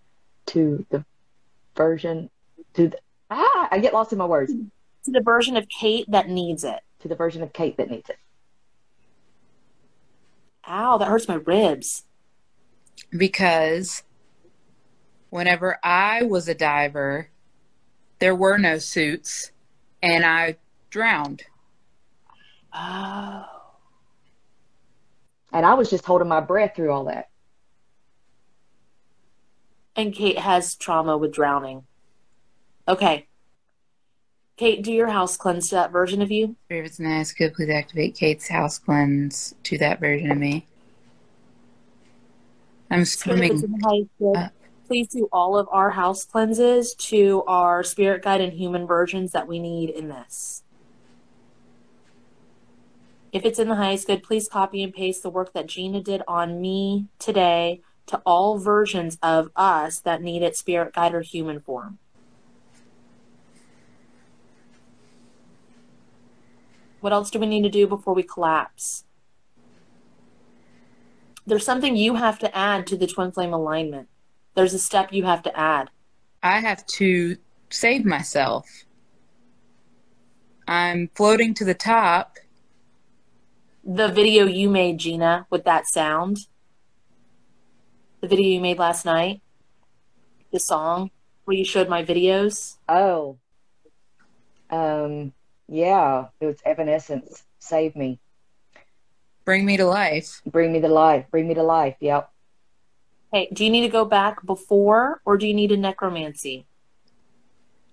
[0.48, 1.06] to the
[1.76, 2.30] version
[2.74, 2.98] to the
[3.30, 4.54] ah I get lost in my words.
[5.06, 6.80] To the version of Kate that needs it.
[7.02, 8.18] To the version of Kate that needs it.
[10.68, 12.04] Ow, that hurts my ribs.
[13.12, 14.04] Because
[15.30, 17.30] whenever I was a diver,
[18.24, 19.52] there were no suits
[20.02, 20.56] and I
[20.90, 21.44] drowned.
[22.74, 23.46] Oh.
[25.52, 27.28] And I was just holding my breath through all that.
[29.98, 31.84] And Kate has trauma with drowning.
[32.88, 33.28] Okay.
[34.56, 36.56] Kate, do your house cleanse to that version of you.
[36.70, 40.66] If it's nice, could please activate Kate's house cleanse to that version of me.
[42.90, 43.74] I'm Spirit that's swimming.
[43.76, 44.50] in the highest good, Uh.
[44.94, 49.48] Please do all of our house cleanses to our spirit guide and human versions that
[49.48, 50.62] we need in this.
[53.32, 56.22] If it's in the highest good, please copy and paste the work that Gina did
[56.28, 61.60] on me today to all versions of us that need it spirit guide or human
[61.60, 61.98] form.
[67.02, 69.06] What else do we need to do before we collapse?
[71.48, 74.08] There's something you have to add to the twin flame alignment.
[74.56, 75.90] There's a step you have to add.
[76.42, 77.38] I have to
[77.70, 78.86] save myself.
[80.68, 82.38] I'm floating to the top.
[83.84, 86.48] The video you made, Gina, with that sound.
[88.22, 89.42] The video you made last night.
[90.52, 91.12] The song
[91.46, 92.78] where you showed my videos.
[92.88, 93.38] Oh.
[94.70, 95.34] Um
[95.68, 97.44] yeah, it was Evanescence.
[97.60, 98.20] Save me.
[99.46, 100.42] Bring me to life.
[100.46, 101.26] Bring me to life.
[101.32, 101.96] Bring me to life.
[102.00, 102.33] Yep.
[103.34, 106.68] Hey, do you need to go back before or do you need a necromancy?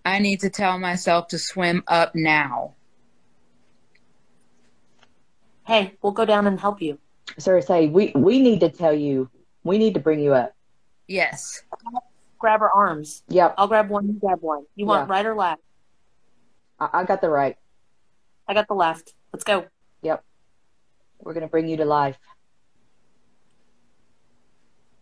[0.04, 2.74] I need to tell myself to swim up now.
[5.66, 6.98] Hey, we'll go down and help you.
[7.38, 9.30] Sir, say we we need to tell you.
[9.64, 10.54] We need to bring you up.
[11.06, 11.62] Yes.
[12.38, 13.22] Grab her arms.
[13.28, 13.54] Yep.
[13.56, 14.64] I'll grab one, you grab one.
[14.74, 15.14] You want Yeah.
[15.14, 15.62] right or left?
[16.78, 17.56] I, I got the right.
[18.46, 19.14] I got the left.
[19.32, 19.64] Let's go.
[20.02, 20.22] Yep.
[21.20, 22.18] We're gonna bring you to life.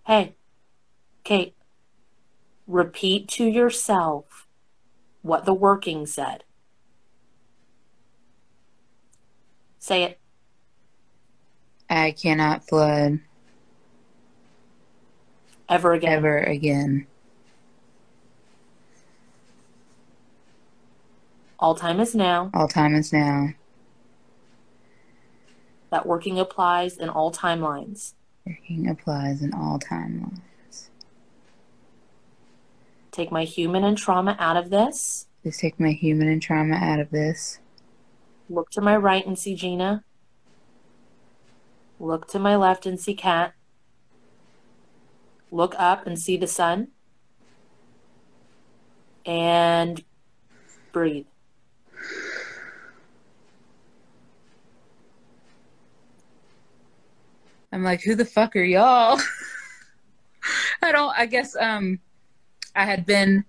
[0.09, 0.37] Hey,
[1.23, 1.55] Kate,
[2.67, 4.47] repeat to yourself
[5.21, 6.45] what the working said.
[9.79, 10.19] Say it.
[11.91, 13.21] I cannot flood
[15.69, 16.13] Ever again.
[16.15, 17.07] ever again.
[21.59, 22.51] All time is now.
[22.55, 23.51] All time is now.
[25.91, 28.15] That working applies in all timelines.
[28.89, 30.89] Applies in all timelines.
[33.11, 35.27] Take my human and trauma out of this.
[35.43, 37.59] Please take my human and trauma out of this.
[38.49, 40.05] Look to my right and see Gina.
[42.01, 43.55] Look to my left and see Kat.
[45.51, 46.89] Look up and see the sun.
[49.27, 50.05] And
[50.93, 51.27] breathe.
[57.73, 59.21] I'm like, who the fuck are y'all?
[60.83, 61.99] I don't, I guess, um,
[62.75, 63.45] I had been,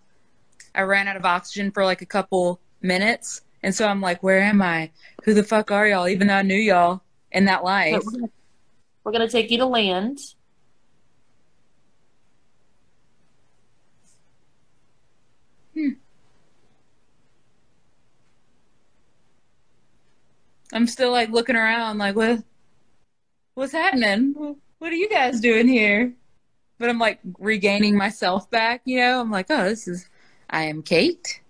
[0.75, 3.41] I ran out of oxygen for like a couple minutes.
[3.63, 4.91] And so I'm like, where am I?
[5.23, 6.07] Who the fuck are y'all?
[6.07, 7.01] Even though I knew y'all
[7.31, 8.03] in that life.
[9.03, 10.19] We're going to take you to land.
[15.73, 15.89] Hmm.
[20.73, 22.43] I'm still like looking around, like, what,
[23.59, 24.55] what's happening?
[24.79, 26.13] What are you guys doing here?
[26.77, 29.19] But I'm like regaining myself back, you know?
[29.19, 30.07] I'm like, oh, this is,
[30.49, 31.41] I am Kate.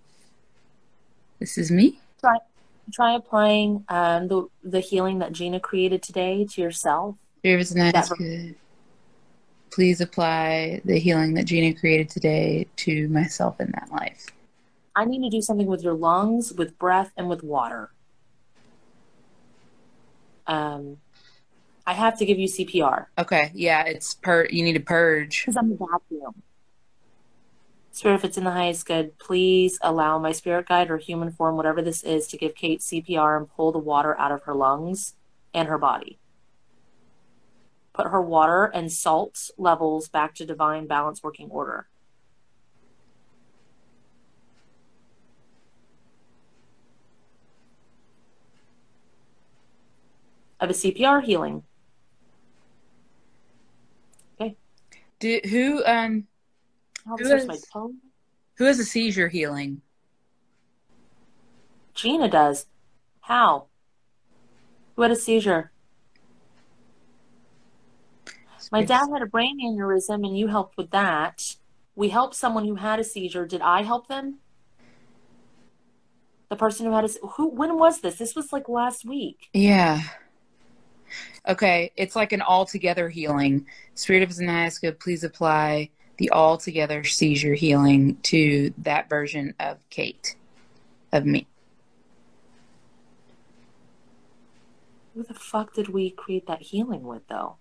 [1.39, 1.99] This is me.
[2.20, 2.38] Try
[2.91, 7.16] try applying um, the, the healing that Gina created today to yourself.
[7.45, 8.55] Service night is That- good.
[9.72, 14.26] Please apply the healing that Gina created today to myself in that life.
[14.95, 17.91] I need to do something with your lungs, with breath, and with water.
[20.47, 20.97] Um,
[21.89, 24.45] I have to give you CPR Okay, yeah, it's per.
[24.45, 25.41] You need to purge.
[25.41, 26.43] because I'm a vacuum.
[27.89, 31.57] Spirit, if it's in the highest good, please allow my spirit guide or human form,
[31.57, 35.15] whatever this is, to give Kate CPR and pull the water out of her lungs
[35.51, 36.19] and her body.
[37.93, 41.87] Put her water and salt levels back to divine balance working order.
[50.59, 51.63] Of a CPR healing.
[55.20, 56.28] Do who um
[57.05, 57.93] Who this hurts my is- toe.
[58.57, 59.82] who has a seizure healing?
[61.93, 62.65] Gina does.
[63.22, 63.65] How?
[64.95, 65.72] Who had a seizure?
[68.72, 71.55] My dad had a brain aneurysm and you helped with that.
[71.95, 73.45] We helped someone who had a seizure.
[73.45, 74.39] Did I help them?
[76.49, 78.17] The person who had a who when was this?
[78.17, 79.49] This was like last week.
[79.53, 80.01] Yeah.
[81.47, 83.66] Okay, it's like an all-together healing.
[83.95, 90.36] Spirit of Zanayaska, please apply the all-together seizure healing to that version of Kate,
[91.12, 91.47] of me.
[95.16, 97.57] Who the fuck did we create that healing with though?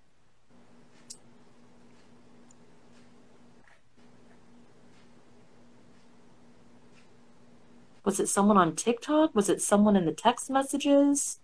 [8.04, 9.34] Was it someone on TikTok?
[9.34, 11.40] Was it someone in the text messages?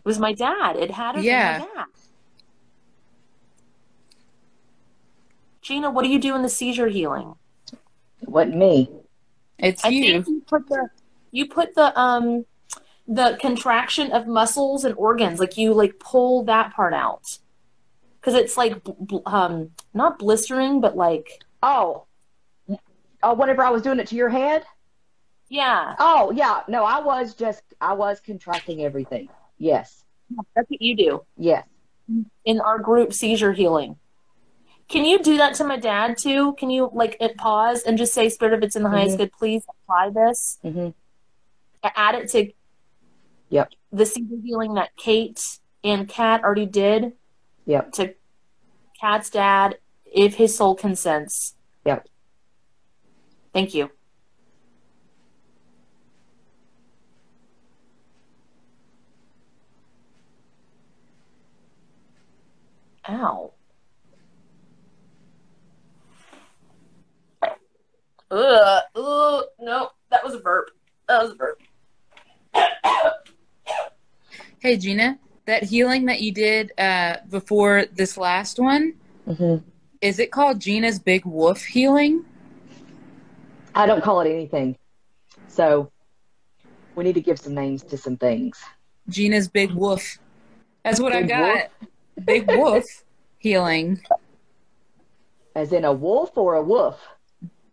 [0.00, 0.76] It was my dad.
[0.76, 1.58] It had to Yeah.
[1.58, 1.84] be my dad.
[5.62, 7.34] Gina, what do you do in the seizure healing?
[8.20, 8.90] What me.
[9.58, 10.22] It's I you.
[10.22, 10.88] think you put the
[11.32, 12.46] you put the um
[13.06, 17.38] the contraction of muscles and organs like you like pull that part out
[18.20, 22.06] because it's like bl- bl- um not blistering but like Oh.
[23.22, 24.64] Oh, whenever I was doing it to your head?
[25.50, 26.62] yeah Oh, yeah.
[26.68, 29.28] No, I was just, I was contracting everything.
[29.60, 30.02] Yes.
[30.56, 31.66] that's what you do Yes.
[32.44, 33.96] in our group seizure healing.
[34.88, 36.54] Can you do that to my dad too?
[36.54, 39.18] Can you like it pause and just say spirit if it's in the highest Mhm.
[39.18, 40.58] good, please apply this.
[40.62, 40.88] hmm
[41.82, 42.52] Add it to
[43.50, 43.72] Yep.
[43.92, 47.16] the seizure healing that Kate and Kat already did.
[47.66, 47.92] Yep.
[47.92, 48.14] to
[49.00, 51.54] Kat's dad if his soul consents.
[51.84, 52.06] Yep.
[53.52, 53.90] Thank you.
[63.08, 63.52] Ow.
[68.30, 68.82] Ugh.
[68.94, 69.44] Ugh.
[69.58, 70.70] No, that was a burp.
[71.08, 71.60] That was a burp.
[74.60, 78.94] Hey, Gina, that healing that you did uh, before this last one,
[79.26, 79.66] mm-hmm.
[80.00, 82.24] is it called Gina's Big Wolf Healing?
[83.74, 84.76] I don't call it anything.
[85.48, 85.90] So
[86.94, 88.62] we need to give some names to some things.
[89.08, 90.18] Gina's big Wolf.
[90.84, 91.70] That's what I Big got.
[92.24, 92.84] Big wolf
[93.38, 94.00] healing.
[95.54, 96.96] As in a wolf or a woof?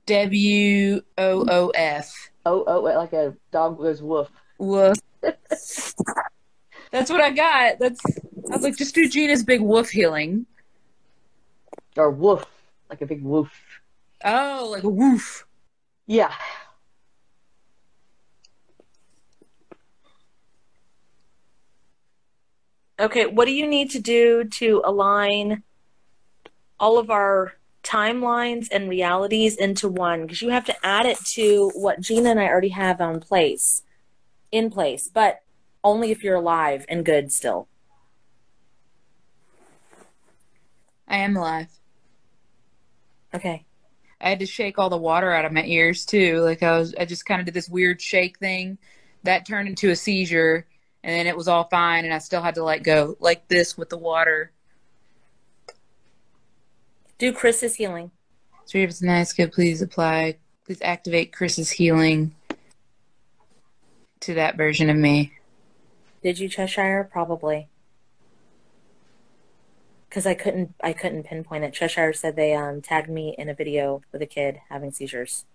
[0.05, 2.13] W O O F.
[2.45, 4.29] Oh, oh, like a dog goes woof.
[4.57, 4.97] Woof.
[5.21, 7.79] That's what I got.
[7.79, 7.99] That's
[8.49, 10.45] I was like, just do Gina's big woof healing.
[11.97, 12.45] Or woof,
[12.89, 13.51] like a big woof.
[14.23, 15.45] Oh, like a woof.
[16.05, 16.33] Yeah.
[22.99, 25.63] Okay, what do you need to do to align
[26.79, 30.23] all of our timelines and realities into one?
[30.23, 33.83] Because you have to add it to what Gina and I already have on place,
[34.51, 35.41] in place, but
[35.83, 37.67] only if you're alive and good still.
[41.07, 41.69] I am alive.
[43.33, 43.65] Okay.
[44.19, 46.39] I had to shake all the water out of my ears too.
[46.39, 48.79] Like I was, I just kind of did this weird shake thing
[49.23, 50.65] that turned into a seizure,
[51.03, 53.77] and then it was all fine, and I still had to let go like this
[53.77, 54.51] with the water.
[57.17, 58.11] Do Chris's healing.
[58.65, 60.37] So if it's nice, good, please apply.
[60.65, 62.35] Please activate Chris's healing
[64.19, 65.31] to that version of me.
[66.21, 67.07] Did you Cheshire?
[67.11, 67.69] Probably.
[70.09, 71.73] Because I couldn't, I couldn't pinpoint it.
[71.73, 75.45] Cheshire said they um, tagged me in a video with a kid having seizures.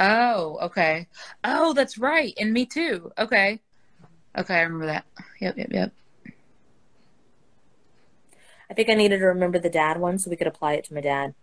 [0.00, 1.08] Oh, okay.
[1.42, 3.12] Oh, that's right, and me too.
[3.18, 3.60] Okay,
[4.36, 5.04] okay, I remember that.
[5.40, 5.92] Yep, yep, yep.
[8.70, 10.94] I think I needed to remember the dad one so we could apply it to
[10.94, 11.34] my dad.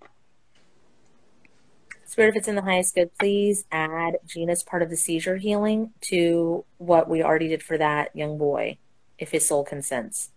[2.05, 5.91] Spirit, if it's in the highest good, please add Gina's part of the seizure healing
[6.01, 8.77] to what we already did for that young boy,
[9.17, 10.29] if his soul consents.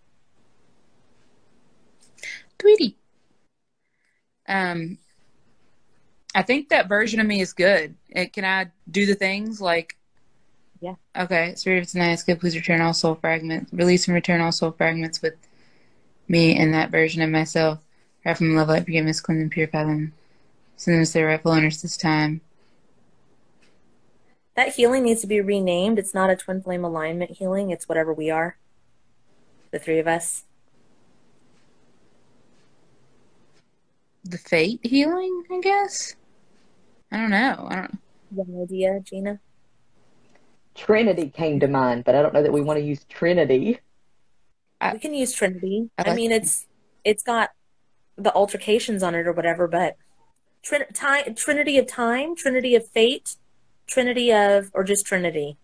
[2.57, 2.97] Tweety.
[4.47, 4.97] Um,
[6.33, 7.95] I think that version of me is good.
[8.09, 9.95] It, can I do the things like?
[10.81, 10.95] Yeah.
[11.17, 11.55] Okay.
[11.55, 12.39] Spirit of tonight is good.
[12.39, 13.71] Please return all soul fragments.
[13.73, 15.35] Release and return all soul fragments with
[16.27, 17.79] me and that version of myself.
[18.25, 20.13] Right from love, light, forgiveness, cleanse, and purify them.
[20.75, 22.41] Send them to their rightful owners this time.
[24.55, 25.99] That healing needs to be renamed.
[25.99, 28.57] It's not a twin flame alignment healing, it's whatever we are.
[29.71, 30.43] The three of us.
[34.25, 36.15] The fate healing, I guess.
[37.11, 37.67] I don't know.
[37.69, 37.99] I don't.
[38.31, 39.39] You have an idea, Gina?
[40.83, 43.79] Trinity came to mind, but I don't know that we want to use Trinity.
[44.79, 45.89] I- we can use Trinity.
[45.97, 46.67] I I, like- mean, it's
[47.03, 47.49] it's got
[48.17, 49.97] the altercations on it or whatever, but
[50.63, 53.35] Trin- time, Trinity of time, Trinity of fate,
[53.87, 55.57] Trinity of, or just Trinity.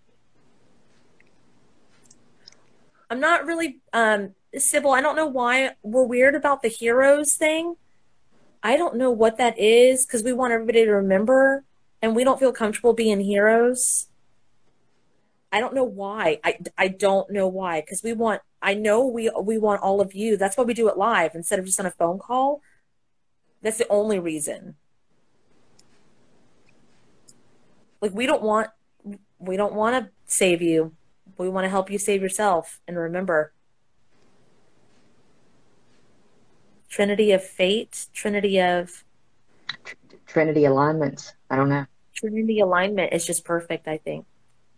[3.10, 4.92] I'm not really, um, Sybil.
[4.92, 7.76] I don't know why we're weird about the heroes thing.
[8.64, 11.64] I don't know what that is because we want everybody to remember,
[12.02, 14.08] and we don't feel comfortable being heroes.
[15.56, 16.42] I don't know why.
[16.44, 18.42] I, I don't know why because we want.
[18.62, 20.36] I know we we want all of you.
[20.36, 22.62] That's why we do it live instead of just on a phone call.
[23.62, 24.76] That's the only reason.
[28.02, 28.68] Like we don't want
[29.40, 30.92] we don't want to save you.
[31.38, 32.82] We want to help you save yourself.
[32.86, 33.54] And remember,
[36.90, 39.06] Trinity of fate, Trinity of
[40.28, 41.34] Trinity alignments.
[41.50, 41.86] I don't know.
[42.14, 43.88] Trinity alignment is just perfect.
[43.88, 44.26] I think.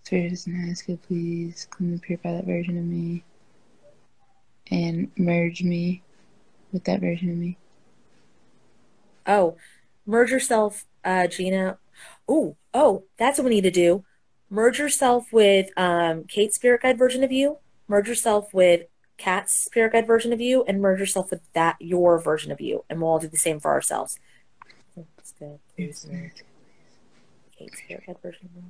[0.07, 3.25] Spirit is nice, good, please cleanse and purify that version of me,
[4.71, 6.01] and merge me
[6.71, 7.57] with that version of me.
[9.25, 9.57] Oh,
[10.05, 11.77] merge yourself, uh, Gina.
[12.25, 14.05] Oh, oh, that's what we need to do.
[14.49, 17.57] Merge yourself with um, Kate's spirit guide version of you.
[17.89, 18.83] Merge yourself with
[19.17, 22.85] Kat's spirit guide version of you, and merge yourself with that your version of you,
[22.89, 24.17] and we'll all do the same for ourselves.
[24.95, 25.59] That's good.
[25.75, 26.43] Kate's spirit
[28.07, 28.69] guide version of me,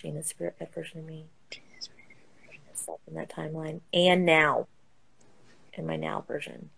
[0.00, 1.26] Gina's spirit guide version of me,
[2.68, 4.66] myself in that timeline, and now,
[5.74, 6.70] in my now version.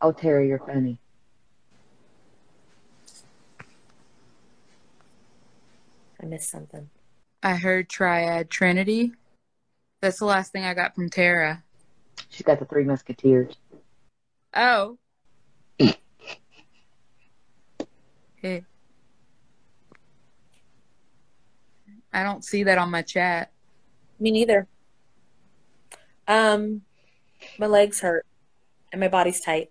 [0.00, 0.98] Oh, Terry, you're funny.
[6.20, 6.90] I missed something.
[7.40, 9.12] I heard Triad Trinity.
[10.00, 11.62] That's the last thing I got from Tara.
[12.28, 13.56] She's got the three musketeers.
[14.54, 14.98] Oh.
[18.44, 18.64] Okay.
[22.12, 23.52] I don't see that on my chat.
[24.18, 24.66] Me neither.
[26.26, 26.82] Um,
[27.56, 28.26] my legs hurt
[28.90, 29.70] and my body's tight.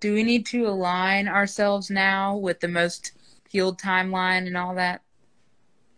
[0.00, 3.12] Do we need to align ourselves now with the most
[3.48, 5.01] healed timeline and all that?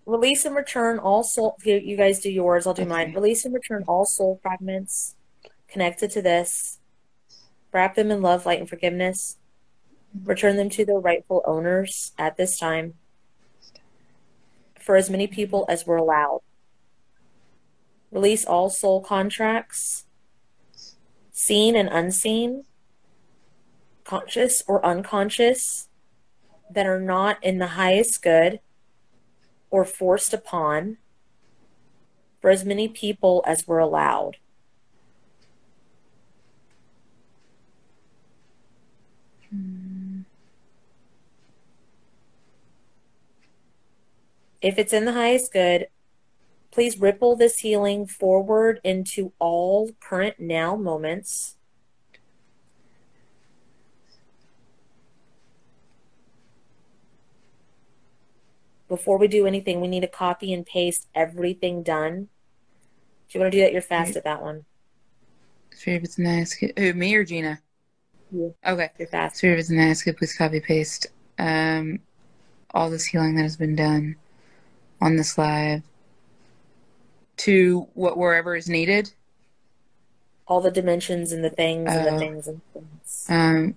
[0.07, 1.57] Release and return all soul.
[1.65, 2.67] You guys do yours.
[2.67, 3.15] I'll do mine.
[3.15, 5.15] Release and return all soul fragments
[5.69, 6.79] connected to this.
[7.73, 9.39] Wrap them in love, light, and forgiveness.
[10.17, 10.29] Mm-hmm.
[10.29, 12.95] Return them to their rightful owners at this time.
[14.79, 16.41] For as many people as were allowed.
[18.11, 20.05] Release all soul contracts,
[21.33, 22.65] seen and unseen,
[24.05, 25.89] conscious or unconscious,
[26.71, 28.61] that are not in the highest good
[29.75, 30.97] or forced upon
[32.41, 34.37] for as many people as were allowed.
[39.51, 40.21] Hmm.
[44.63, 45.89] If it's in the highest good,
[46.71, 51.57] please ripple this healing forward into all current now moments.
[58.95, 62.29] Before we do anything, we need to copy and paste everything done.
[63.29, 63.73] Do you want to do that?
[63.73, 64.67] You're fast at that one.
[65.75, 66.53] Spirit of it's nice.
[66.53, 67.59] Who, me or Gina?
[68.31, 68.55] You.
[68.65, 68.91] Okay.
[68.97, 69.39] You're fast.
[69.39, 70.05] Spirit of it's nice.
[70.05, 71.09] Please copy paste
[71.41, 71.99] um,
[72.73, 74.15] all this healing that has been done
[75.01, 75.83] on this live
[77.39, 79.13] to what wherever is needed.
[80.47, 82.19] All the dimensions and the things and the Oh.
[82.21, 83.27] things and things.
[83.29, 83.75] Um,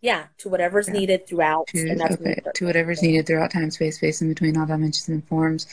[0.00, 0.94] Yeah, to whatever's Yeah.
[0.94, 1.66] needed throughout.
[1.68, 5.66] to okay to whatever's needed throughout time, space, space in between all dimensions and forms,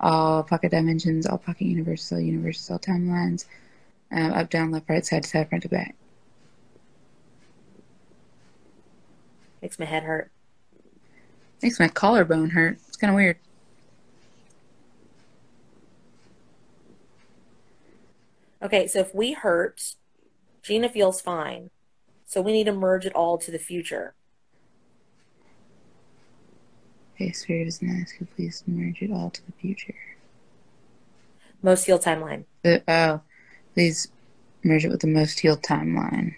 [0.00, 3.44] all pocket dimensions, all pocket universes, all universes, all timelines,
[4.10, 5.94] um, up, down, left, right, side to side, front to back.
[9.60, 10.30] Makes my head hurt.
[11.62, 12.78] Makes my collarbone hurt.
[12.88, 13.38] It's kind of weird.
[18.62, 19.94] Okay, so if we hurt,
[20.62, 21.70] Gina feels fine.
[22.34, 24.12] So we need to merge it all to the future.
[27.14, 28.12] Okay, Spirit is nice.
[28.12, 29.94] Could please merge it all to the future.
[31.62, 32.42] Most healed timeline.
[32.62, 33.20] The, oh,
[33.74, 34.08] please
[34.64, 36.34] merge it with the most healed timeline.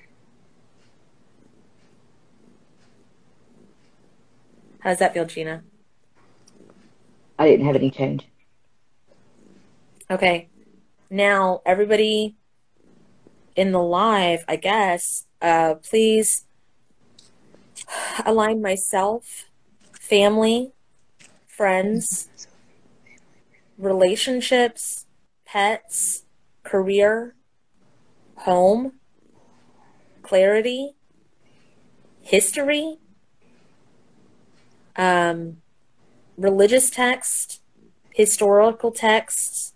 [4.80, 5.62] How does that feel, Gina?
[7.38, 8.26] I didn't have any change.
[10.10, 10.50] Okay.
[11.08, 12.36] Now, everybody
[13.56, 16.44] in the live, I guess, uh, please
[18.24, 19.46] align myself,
[19.92, 20.72] family,
[21.46, 22.28] friends,
[23.78, 25.06] relationships,
[25.44, 26.24] pets,
[26.62, 27.34] career,
[28.38, 28.92] home,
[30.22, 30.94] clarity,
[32.20, 32.98] history,
[34.96, 35.58] um,
[36.36, 37.60] religious text,
[38.10, 39.74] historical texts,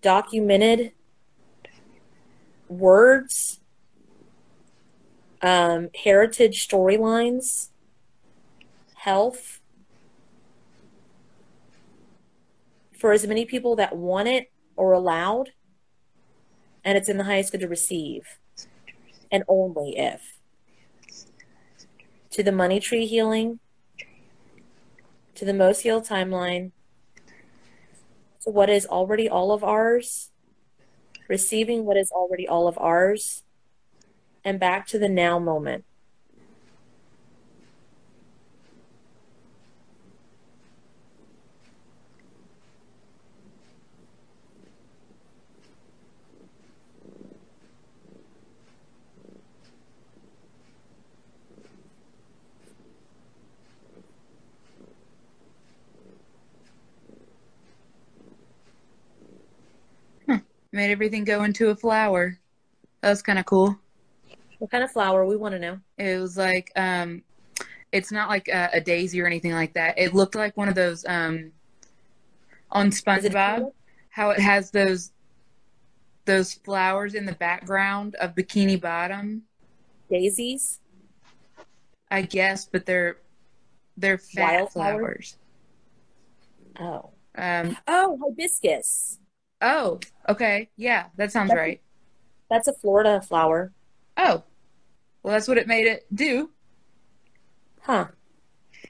[0.00, 0.92] documented
[2.68, 3.60] words,
[5.44, 7.68] um, heritage storylines,
[8.94, 9.60] health.
[12.98, 15.50] For as many people that want it or allowed,
[16.82, 18.38] and it's in the highest good to receive,
[19.30, 20.38] and only if.
[22.30, 23.60] To the money tree healing,
[25.34, 26.72] to the most healed timeline,
[28.40, 30.30] to what is already all of ours,
[31.28, 33.43] receiving what is already all of ours,
[34.44, 35.84] and back to the now moment.
[60.28, 60.36] Hmm.
[60.72, 62.38] Made everything go into a flower.
[63.02, 63.78] That was kind of cool.
[64.58, 65.24] What kind of flower?
[65.26, 65.78] We want to know.
[65.98, 67.22] It was like, um,
[67.92, 69.98] it's not like a, a daisy or anything like that.
[69.98, 71.52] It looked like one of those um,
[72.70, 73.72] on Is it SpongeBob,
[74.10, 75.12] how it has those
[76.26, 79.42] those flowers in the background of Bikini Bottom.
[80.10, 80.80] daisies?
[82.10, 83.18] I guess, but they're
[83.96, 84.98] they're fat Wildflower?
[84.98, 85.36] flowers.
[86.80, 87.10] Oh.
[87.36, 89.18] Um, Oh, hibiscus.
[89.60, 89.98] oh,
[90.28, 91.80] okay, yeah, that sounds That's- right.
[92.50, 93.72] That's a Florida flower.
[94.16, 94.42] Oh,
[95.22, 96.50] well, that's what it made it do.
[97.80, 98.06] Huh.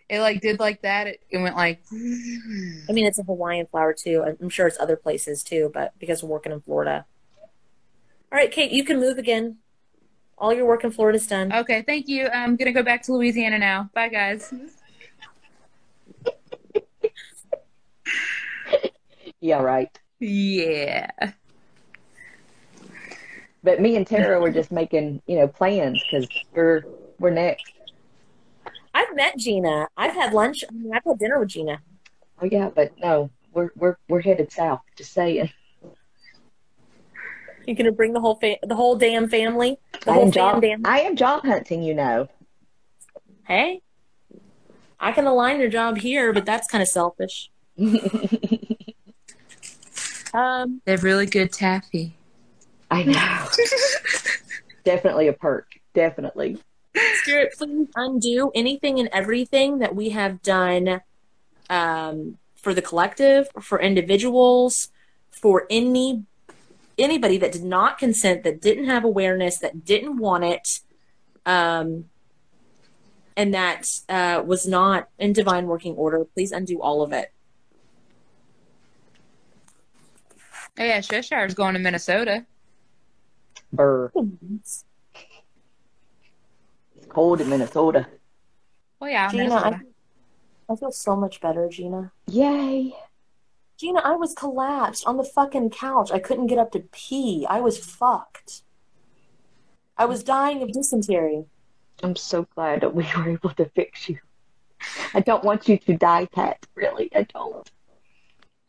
[0.08, 1.06] It like did like that.
[1.06, 1.82] It, it went like.
[1.92, 4.24] I mean, it's a Hawaiian flower too.
[4.40, 7.06] I'm sure it's other places too, but because we're working in Florida.
[8.30, 9.58] All right, Kate, you can move again.
[10.36, 11.52] All your work in Florida's done.
[11.52, 12.28] Okay, thank you.
[12.28, 13.90] I'm gonna go back to Louisiana now.
[13.94, 14.52] Bye, guys.
[19.44, 19.90] Yeah, right.
[20.20, 21.10] Yeah.
[23.64, 26.84] But me and Tara were just making, you know, plans because we're
[27.18, 27.72] we're next.
[28.94, 29.88] I've I've met Gina.
[29.96, 30.62] I've had lunch.
[30.68, 31.80] I mean, I've had dinner with Gina.
[32.40, 34.82] Oh yeah, but no, we're we're we're headed south.
[34.96, 35.50] Just saying.
[37.66, 39.78] You're gonna bring the whole fa- the whole damn family.
[40.04, 40.62] The I whole am fam job.
[40.62, 40.86] damn.
[40.86, 41.82] I am job hunting.
[41.82, 42.28] You know.
[43.48, 43.80] Hey,
[45.00, 47.50] I can align your job here, but that's kind of selfish.
[50.34, 52.16] Um, They have really good taffy.
[52.94, 53.48] I know.
[54.84, 55.66] Definitely a perk.
[55.94, 56.58] Definitely.
[57.22, 61.00] Spirit, please undo anything and everything that we have done
[61.68, 64.90] um, for the collective, for individuals,
[65.30, 66.24] for any
[66.96, 70.80] anybody that did not consent, that didn't have awareness, that didn't want it,
[71.44, 72.04] um,
[73.36, 76.24] and that uh, was not in divine working order.
[76.24, 77.32] Please undo all of it.
[80.78, 82.46] Oh yeah, Cheshire's going to Minnesota.
[83.74, 84.10] Burr.
[84.54, 84.84] It's
[87.08, 88.06] cold in Minnesota.
[89.00, 89.80] Oh yeah, Gina, Minnesota.
[90.68, 92.12] I, I feel so much better, Gina.
[92.26, 92.94] Yay.
[93.76, 96.10] Gina, I was collapsed on the fucking couch.
[96.12, 97.46] I couldn't get up to pee.
[97.48, 98.62] I was fucked.
[99.96, 101.44] I was dying of dysentery.
[102.02, 104.18] I'm so glad that we were able to fix you.
[105.12, 106.66] I don't want you to die, Pat.
[106.74, 107.70] Really, I don't.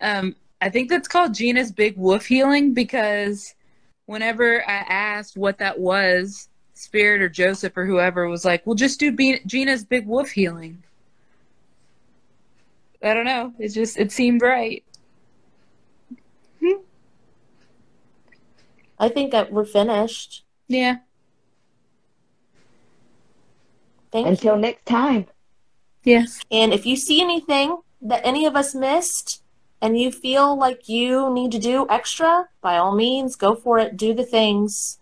[0.01, 3.55] Um, I think that's called Gina's Big Woof Healing because
[4.05, 8.99] whenever I asked what that was, Spirit or Joseph or whoever was like, "Well, just
[8.99, 10.83] do Be- Gina's Big wolf Healing."
[13.01, 13.53] I don't know.
[13.59, 14.83] It just it seemed right.
[18.97, 20.43] I think that we're finished.
[20.67, 20.97] Yeah.
[24.11, 24.61] Thank Until you.
[24.61, 25.27] next time.
[26.03, 26.39] Yes.
[26.49, 29.43] And if you see anything that any of us missed
[29.81, 33.97] and you feel like you need to do extra, by all means, go for it.
[33.97, 34.99] Do the things.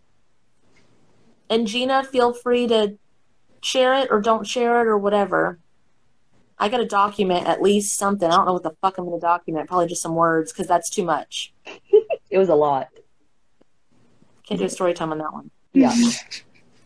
[1.49, 2.97] And Gina, feel free to
[3.61, 5.59] share it or don't share it or whatever.
[6.57, 8.29] I got to document at least something.
[8.29, 9.67] I don't know what the fuck I'm going to document.
[9.67, 11.53] Probably just some words because that's too much.
[12.29, 12.89] It was a lot.
[14.47, 15.51] Can't do a story time on that one.
[15.73, 15.91] Yeah.